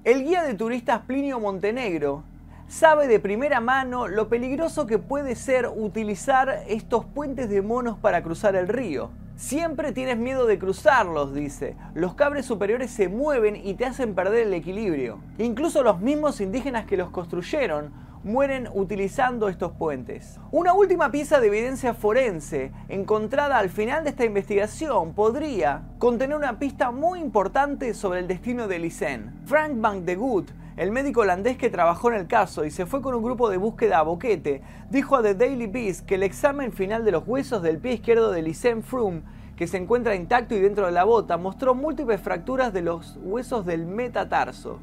El 0.03 0.23
guía 0.23 0.43
de 0.43 0.53
turistas 0.53 1.01
Plinio 1.01 1.39
Montenegro 1.39 2.23
sabe 2.67 3.07
de 3.07 3.19
primera 3.19 3.59
mano 3.61 4.07
lo 4.07 4.29
peligroso 4.29 4.85
que 4.85 4.99
puede 4.99 5.35
ser 5.35 5.67
utilizar 5.67 6.63
estos 6.67 7.03
puentes 7.03 7.49
de 7.49 7.63
monos 7.63 7.97
para 7.97 8.21
cruzar 8.21 8.55
el 8.55 8.67
río. 8.67 9.09
Siempre 9.35 9.91
tienes 9.91 10.17
miedo 10.17 10.45
de 10.45 10.59
cruzarlos, 10.59 11.33
dice. 11.33 11.75
Los 11.95 12.13
cabres 12.13 12.45
superiores 12.45 12.91
se 12.91 13.09
mueven 13.09 13.55
y 13.55 13.73
te 13.73 13.85
hacen 13.85 14.13
perder 14.13 14.47
el 14.47 14.53
equilibrio. 14.53 15.17
Incluso 15.39 15.83
los 15.83 15.99
mismos 15.99 16.39
indígenas 16.39 16.85
que 16.85 16.95
los 16.95 17.09
construyeron 17.09 18.04
mueren 18.25 18.67
utilizando 18.73 19.49
estos 19.49 19.73
puentes. 19.73 20.39
Una 20.51 20.73
última 20.73 21.11
pieza 21.11 21.39
de 21.39 21.45
evidencia 21.45 21.93
forense 21.93 22.71
encontrada 22.89 23.59
al 23.59 23.69
final 23.69 24.03
de 24.03 24.09
esta 24.09 24.25
investigación 24.25 25.13
podría 25.13 25.83
contener 25.99 26.35
una 26.35 26.57
pista 26.57 26.89
muy 26.89 27.19
importante 27.19 27.93
sobre 27.93 28.21
el 28.21 28.27
destino 28.27 28.67
de 28.67 28.79
Lisanne. 28.79 29.31
Frank 29.45 29.73
Van 29.75 30.05
de 30.05 30.15
Gut, 30.15 30.49
el 30.75 30.91
médico 30.91 31.21
holandés 31.21 31.55
que 31.55 31.69
trabajó 31.69 32.09
en 32.09 32.15
el 32.15 32.25
caso 32.25 32.65
y 32.65 32.71
se 32.71 32.87
fue 32.87 33.03
con 33.03 33.13
un 33.13 33.21
grupo 33.21 33.47
de 33.47 33.57
búsqueda 33.57 33.99
a 33.99 34.03
Boquete, 34.03 34.63
dijo 34.89 35.15
a 35.15 35.21
The 35.21 35.35
Daily 35.35 35.67
Beast 35.67 36.07
que 36.07 36.15
el 36.15 36.23
examen 36.23 36.73
final 36.73 37.05
de 37.05 37.11
los 37.11 37.27
huesos 37.27 37.61
del 37.61 37.77
pie 37.77 37.93
izquierdo 37.93 38.31
de 38.31 38.41
Lisanne 38.41 38.81
Froome 38.81 39.21
que 39.55 39.67
se 39.67 39.77
encuentra 39.77 40.15
intacto 40.15 40.55
y 40.55 40.59
dentro 40.59 40.87
de 40.87 40.91
la 40.91 41.03
bota, 41.03 41.37
mostró 41.37 41.75
múltiples 41.75 42.19
fracturas 42.19 42.73
de 42.73 42.81
los 42.81 43.17
huesos 43.21 43.67
del 43.67 43.85
metatarso. 43.85 44.79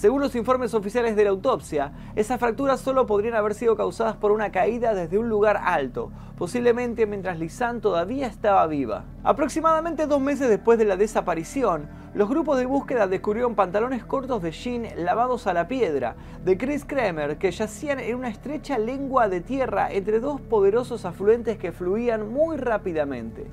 Según 0.00 0.22
los 0.22 0.34
informes 0.34 0.72
oficiales 0.72 1.14
de 1.14 1.24
la 1.24 1.28
autopsia, 1.28 1.92
esas 2.16 2.40
fracturas 2.40 2.80
solo 2.80 3.04
podrían 3.04 3.34
haber 3.34 3.52
sido 3.52 3.76
causadas 3.76 4.16
por 4.16 4.32
una 4.32 4.50
caída 4.50 4.94
desde 4.94 5.18
un 5.18 5.28
lugar 5.28 5.60
alto, 5.62 6.10
posiblemente 6.38 7.04
mientras 7.04 7.38
Lisanne 7.38 7.82
todavía 7.82 8.26
estaba 8.26 8.66
viva. 8.66 9.04
Aproximadamente 9.24 10.06
dos 10.06 10.22
meses 10.22 10.48
después 10.48 10.78
de 10.78 10.86
la 10.86 10.96
desaparición, 10.96 11.90
los 12.14 12.30
grupos 12.30 12.56
de 12.56 12.64
búsqueda 12.64 13.08
descubrieron 13.08 13.54
pantalones 13.54 14.02
cortos 14.02 14.40
de 14.40 14.52
jean 14.52 14.86
lavados 14.96 15.46
a 15.46 15.52
la 15.52 15.68
piedra 15.68 16.16
de 16.46 16.56
Chris 16.56 16.86
Kramer 16.86 17.36
que 17.36 17.50
yacían 17.50 18.00
en 18.00 18.16
una 18.16 18.30
estrecha 18.30 18.78
lengua 18.78 19.28
de 19.28 19.42
tierra 19.42 19.92
entre 19.92 20.18
dos 20.18 20.40
poderosos 20.40 21.04
afluentes 21.04 21.58
que 21.58 21.72
fluían 21.72 22.32
muy 22.32 22.56
rápidamente. 22.56 23.50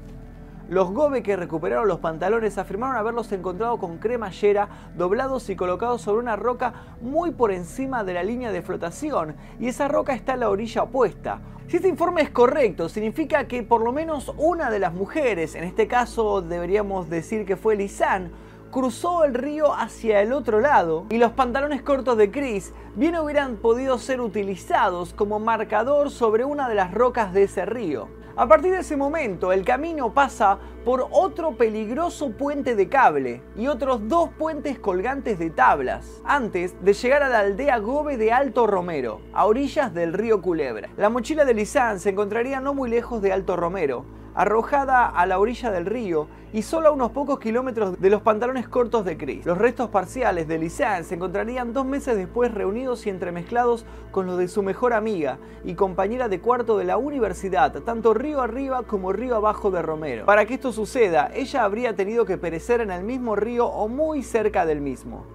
Los 0.69 0.91
Gobe 0.91 1.23
que 1.23 1.37
recuperaron 1.37 1.87
los 1.87 1.99
pantalones 1.99 2.57
afirmaron 2.57 2.97
haberlos 2.97 3.31
encontrado 3.31 3.77
con 3.77 3.99
cremallera, 3.99 4.67
doblados 4.97 5.49
y 5.49 5.55
colocados 5.55 6.01
sobre 6.01 6.19
una 6.19 6.35
roca 6.35 6.73
muy 6.99 7.31
por 7.31 7.53
encima 7.53 8.03
de 8.03 8.13
la 8.13 8.23
línea 8.23 8.51
de 8.51 8.61
flotación, 8.61 9.37
y 9.61 9.69
esa 9.69 9.87
roca 9.87 10.13
está 10.13 10.33
en 10.33 10.41
la 10.41 10.49
orilla 10.49 10.83
opuesta. 10.83 11.39
Si 11.69 11.77
este 11.77 11.87
informe 11.87 12.21
es 12.21 12.31
correcto, 12.31 12.89
significa 12.89 13.47
que 13.47 13.63
por 13.63 13.81
lo 13.81 13.93
menos 13.93 14.33
una 14.35 14.69
de 14.69 14.79
las 14.79 14.93
mujeres, 14.93 15.55
en 15.55 15.63
este 15.63 15.87
caso 15.87 16.41
deberíamos 16.41 17.09
decir 17.09 17.45
que 17.45 17.55
fue 17.55 17.77
Lisanne, 17.77 18.31
cruzó 18.69 19.23
el 19.23 19.35
río 19.35 19.73
hacia 19.73 20.21
el 20.21 20.33
otro 20.33 20.59
lado 20.59 21.05
y 21.09 21.17
los 21.17 21.31
pantalones 21.31 21.81
cortos 21.81 22.17
de 22.17 22.29
Chris 22.29 22.73
bien 22.95 23.15
hubieran 23.15 23.55
podido 23.55 23.97
ser 23.97 24.19
utilizados 24.19 25.13
como 25.13 25.39
marcador 25.39 26.11
sobre 26.11 26.43
una 26.43 26.67
de 26.67 26.75
las 26.75 26.93
rocas 26.93 27.31
de 27.31 27.43
ese 27.43 27.65
río. 27.65 28.09
A 28.39 28.47
partir 28.47 28.71
de 28.71 28.81
ese 28.81 28.95
momento, 28.95 29.51
el 29.51 29.65
camino 29.65 30.13
pasa 30.13 30.59
por 30.85 31.07
otro 31.09 31.57
peligroso 31.57 32.29
puente 32.29 32.75
de 32.75 32.87
cable 32.87 33.41
y 33.55 33.65
otros 33.65 34.07
dos 34.07 34.29
puentes 34.37 34.77
colgantes 34.77 35.39
de 35.39 35.49
tablas, 35.49 36.21
antes 36.23 36.75
de 36.83 36.93
llegar 36.93 37.23
a 37.23 37.29
la 37.29 37.39
aldea 37.39 37.79
Gobe 37.79 38.15
de 38.15 38.31
Alto 38.31 38.67
Romero, 38.67 39.21
a 39.33 39.47
orillas 39.47 39.91
del 39.91 40.13
río 40.13 40.39
Culebra. 40.43 40.87
La 40.97 41.09
mochila 41.09 41.45
de 41.45 41.55
Lizán 41.55 41.99
se 41.99 42.11
encontraría 42.11 42.61
no 42.61 42.75
muy 42.75 42.91
lejos 42.91 43.23
de 43.23 43.33
Alto 43.33 43.55
Romero, 43.55 44.05
arrojada 44.37 45.07
a 45.07 45.25
la 45.25 45.39
orilla 45.39 45.71
del 45.71 45.87
río 45.87 46.27
y 46.53 46.61
solo 46.61 46.89
a 46.89 46.91
unos 46.91 47.11
pocos 47.11 47.39
kilómetros 47.39 47.99
de 47.99 48.09
los 48.11 48.21
pantalones 48.21 48.67
cortos 48.69 49.03
de 49.03 49.17
Chris. 49.17 49.45
Los 49.47 49.57
restos 49.57 49.89
parciales 49.89 50.47
de 50.47 50.59
Lisanne 50.59 51.03
se 51.03 51.15
encontrarían 51.15 51.73
dos 51.73 51.85
meses 51.85 52.15
después 52.15 52.53
reunidos 52.53 53.07
y 53.07 53.09
entremezclados 53.09 53.83
con 54.11 54.27
los 54.27 54.37
de 54.37 54.47
su 54.47 54.61
mejor 54.61 54.93
amiga 54.93 55.39
y 55.65 55.73
compañera 55.73 56.29
de 56.29 56.39
cuarto 56.39 56.77
de 56.77 56.85
la 56.85 56.97
universidad, 56.97 57.73
tanto 57.81 58.13
río 58.13 58.41
arriba 58.41 58.83
como 58.83 59.11
río 59.11 59.35
abajo 59.35 59.71
de 59.71 59.81
Romero. 59.81 60.25
Para 60.25 60.45
que 60.45 60.53
esto 60.53 60.71
suceda, 60.71 61.31
ella 61.33 61.63
habría 61.63 61.95
tenido 61.95 62.25
que 62.25 62.37
perecer 62.37 62.79
en 62.81 62.91
el 62.91 63.03
mismo 63.03 63.35
río 63.35 63.65
o 63.65 63.87
muy 63.87 64.21
cerca 64.21 64.67
del 64.67 64.81
mismo. 64.81 65.25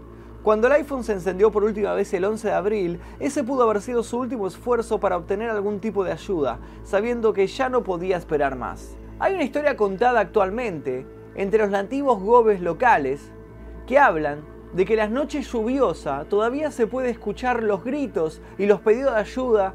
Cuando 0.42 0.66
el 0.66 0.72
iPhone 0.72 1.04
se 1.04 1.12
encendió 1.12 1.52
por 1.52 1.62
última 1.62 1.94
vez 1.94 2.12
el 2.14 2.24
11 2.24 2.48
de 2.48 2.54
abril, 2.54 3.00
ese 3.20 3.44
pudo 3.44 3.62
haber 3.62 3.80
sido 3.80 4.02
su 4.02 4.18
último 4.18 4.48
esfuerzo 4.48 4.98
para 4.98 5.16
obtener 5.16 5.48
algún 5.50 5.78
tipo 5.78 6.02
de 6.02 6.10
ayuda, 6.10 6.58
sabiendo 6.82 7.32
que 7.32 7.46
ya 7.46 7.68
no 7.68 7.84
podía 7.84 8.16
esperar 8.16 8.56
más. 8.56 8.96
Hay 9.20 9.34
una 9.34 9.44
historia 9.44 9.76
contada 9.76 10.18
actualmente 10.18 11.06
entre 11.36 11.60
los 11.60 11.70
nativos 11.70 12.20
gobes 12.20 12.60
locales 12.60 13.30
que 13.86 14.00
hablan 14.00 14.40
de 14.72 14.84
que 14.84 14.96
las 14.96 15.12
noches 15.12 15.46
lluviosas 15.52 16.28
todavía 16.28 16.72
se 16.72 16.88
puede 16.88 17.10
escuchar 17.10 17.62
los 17.62 17.84
gritos 17.84 18.40
y 18.58 18.66
los 18.66 18.80
pedidos 18.80 19.14
de 19.14 19.20
ayuda 19.20 19.74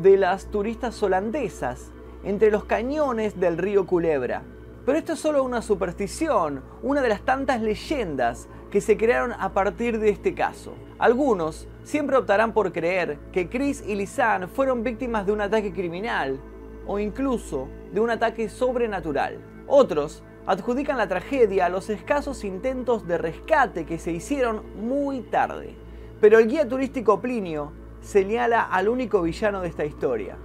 de 0.00 0.16
las 0.16 0.46
turistas 0.46 1.02
holandesas 1.02 1.90
entre 2.24 2.50
los 2.50 2.64
cañones 2.64 3.38
del 3.38 3.58
río 3.58 3.86
Culebra. 3.86 4.44
Pero 4.86 4.98
esto 4.98 5.14
es 5.14 5.18
solo 5.18 5.42
una 5.42 5.62
superstición, 5.62 6.62
una 6.80 7.02
de 7.02 7.08
las 7.08 7.22
tantas 7.22 7.60
leyendas 7.60 8.48
que 8.70 8.80
se 8.80 8.96
crearon 8.96 9.32
a 9.32 9.52
partir 9.52 9.98
de 9.98 10.10
este 10.10 10.32
caso. 10.32 10.74
Algunos 11.00 11.66
siempre 11.82 12.16
optarán 12.16 12.52
por 12.52 12.72
creer 12.72 13.18
que 13.32 13.48
Chris 13.48 13.82
y 13.84 13.96
Lisanne 13.96 14.46
fueron 14.46 14.84
víctimas 14.84 15.26
de 15.26 15.32
un 15.32 15.40
ataque 15.40 15.72
criminal 15.72 16.38
o 16.86 17.00
incluso 17.00 17.66
de 17.92 17.98
un 17.98 18.10
ataque 18.10 18.48
sobrenatural. 18.48 19.38
Otros 19.66 20.22
adjudican 20.46 20.98
la 20.98 21.08
tragedia 21.08 21.66
a 21.66 21.68
los 21.68 21.90
escasos 21.90 22.44
intentos 22.44 23.08
de 23.08 23.18
rescate 23.18 23.86
que 23.86 23.98
se 23.98 24.12
hicieron 24.12 24.62
muy 24.86 25.22
tarde. 25.22 25.74
Pero 26.20 26.38
el 26.38 26.46
guía 26.46 26.68
turístico 26.68 27.20
Plinio 27.20 27.72
señala 28.02 28.62
al 28.62 28.88
único 28.88 29.22
villano 29.22 29.62
de 29.62 29.68
esta 29.68 29.84
historia. 29.84 30.36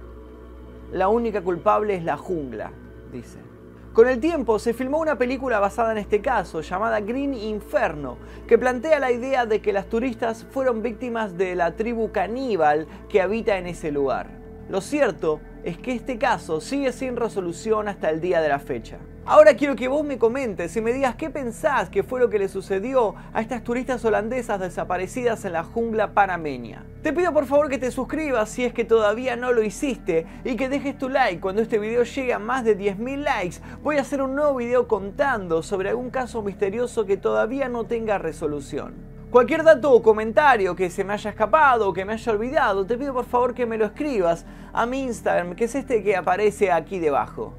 La 0.90 1.06
única 1.06 1.42
culpable 1.42 1.94
es 1.94 2.02
la 2.02 2.16
jungla, 2.16 2.72
dice. 3.12 3.51
Con 3.92 4.08
el 4.08 4.20
tiempo 4.20 4.58
se 4.58 4.72
filmó 4.72 5.00
una 5.00 5.18
película 5.18 5.60
basada 5.60 5.92
en 5.92 5.98
este 5.98 6.22
caso, 6.22 6.62
llamada 6.62 7.00
Green 7.00 7.34
Inferno, 7.34 8.16
que 8.48 8.56
plantea 8.56 8.98
la 8.98 9.12
idea 9.12 9.44
de 9.44 9.60
que 9.60 9.74
las 9.74 9.86
turistas 9.90 10.46
fueron 10.50 10.80
víctimas 10.80 11.36
de 11.36 11.54
la 11.54 11.76
tribu 11.76 12.10
caníbal 12.10 12.86
que 13.10 13.20
habita 13.20 13.58
en 13.58 13.66
ese 13.66 13.92
lugar. 13.92 14.30
Lo 14.70 14.80
cierto 14.80 15.40
es 15.62 15.76
que 15.76 15.92
este 15.92 16.16
caso 16.16 16.62
sigue 16.62 16.90
sin 16.92 17.16
resolución 17.16 17.86
hasta 17.86 18.08
el 18.08 18.22
día 18.22 18.40
de 18.40 18.48
la 18.48 18.60
fecha. 18.60 18.96
Ahora 19.24 19.54
quiero 19.54 19.76
que 19.76 19.86
vos 19.86 20.04
me 20.04 20.18
comentes 20.18 20.76
y 20.76 20.80
me 20.80 20.92
digas 20.92 21.14
qué 21.14 21.30
pensás 21.30 21.88
que 21.88 22.02
fue 22.02 22.18
lo 22.18 22.28
que 22.28 22.40
le 22.40 22.48
sucedió 22.48 23.14
a 23.32 23.40
estas 23.40 23.62
turistas 23.62 24.04
holandesas 24.04 24.58
desaparecidas 24.58 25.44
en 25.44 25.52
la 25.52 25.62
jungla 25.62 26.12
panameña. 26.12 26.84
Te 27.04 27.12
pido 27.12 27.32
por 27.32 27.46
favor 27.46 27.68
que 27.68 27.78
te 27.78 27.92
suscribas 27.92 28.48
si 28.48 28.64
es 28.64 28.72
que 28.72 28.84
todavía 28.84 29.36
no 29.36 29.52
lo 29.52 29.62
hiciste 29.62 30.26
y 30.42 30.56
que 30.56 30.68
dejes 30.68 30.98
tu 30.98 31.08
like 31.08 31.40
cuando 31.40 31.62
este 31.62 31.78
video 31.78 32.02
llegue 32.02 32.32
a 32.32 32.40
más 32.40 32.64
de 32.64 32.76
10.000 32.76 33.18
likes. 33.18 33.58
Voy 33.84 33.98
a 33.98 34.00
hacer 34.00 34.22
un 34.22 34.34
nuevo 34.34 34.56
video 34.56 34.88
contando 34.88 35.62
sobre 35.62 35.90
algún 35.90 36.10
caso 36.10 36.42
misterioso 36.42 37.06
que 37.06 37.16
todavía 37.16 37.68
no 37.68 37.84
tenga 37.84 38.18
resolución. 38.18 38.94
Cualquier 39.30 39.62
dato 39.62 39.92
o 39.92 40.02
comentario 40.02 40.74
que 40.74 40.90
se 40.90 41.04
me 41.04 41.12
haya 41.12 41.30
escapado 41.30 41.88
o 41.88 41.92
que 41.92 42.04
me 42.04 42.14
haya 42.14 42.32
olvidado, 42.32 42.84
te 42.86 42.98
pido 42.98 43.14
por 43.14 43.26
favor 43.26 43.54
que 43.54 43.66
me 43.66 43.78
lo 43.78 43.84
escribas 43.84 44.44
a 44.72 44.84
mi 44.84 45.04
Instagram, 45.04 45.54
que 45.54 45.66
es 45.66 45.76
este 45.76 46.02
que 46.02 46.16
aparece 46.16 46.72
aquí 46.72 46.98
debajo. 46.98 47.54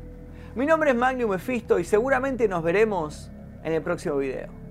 Mi 0.55 0.67
nombre 0.67 0.91
es 0.91 0.95
Magnum 0.95 1.31
Mephisto 1.31 1.79
y 1.79 1.83
seguramente 1.83 2.47
nos 2.47 2.61
veremos 2.61 3.31
en 3.63 3.73
el 3.73 3.81
próximo 3.81 4.17
video. 4.17 4.62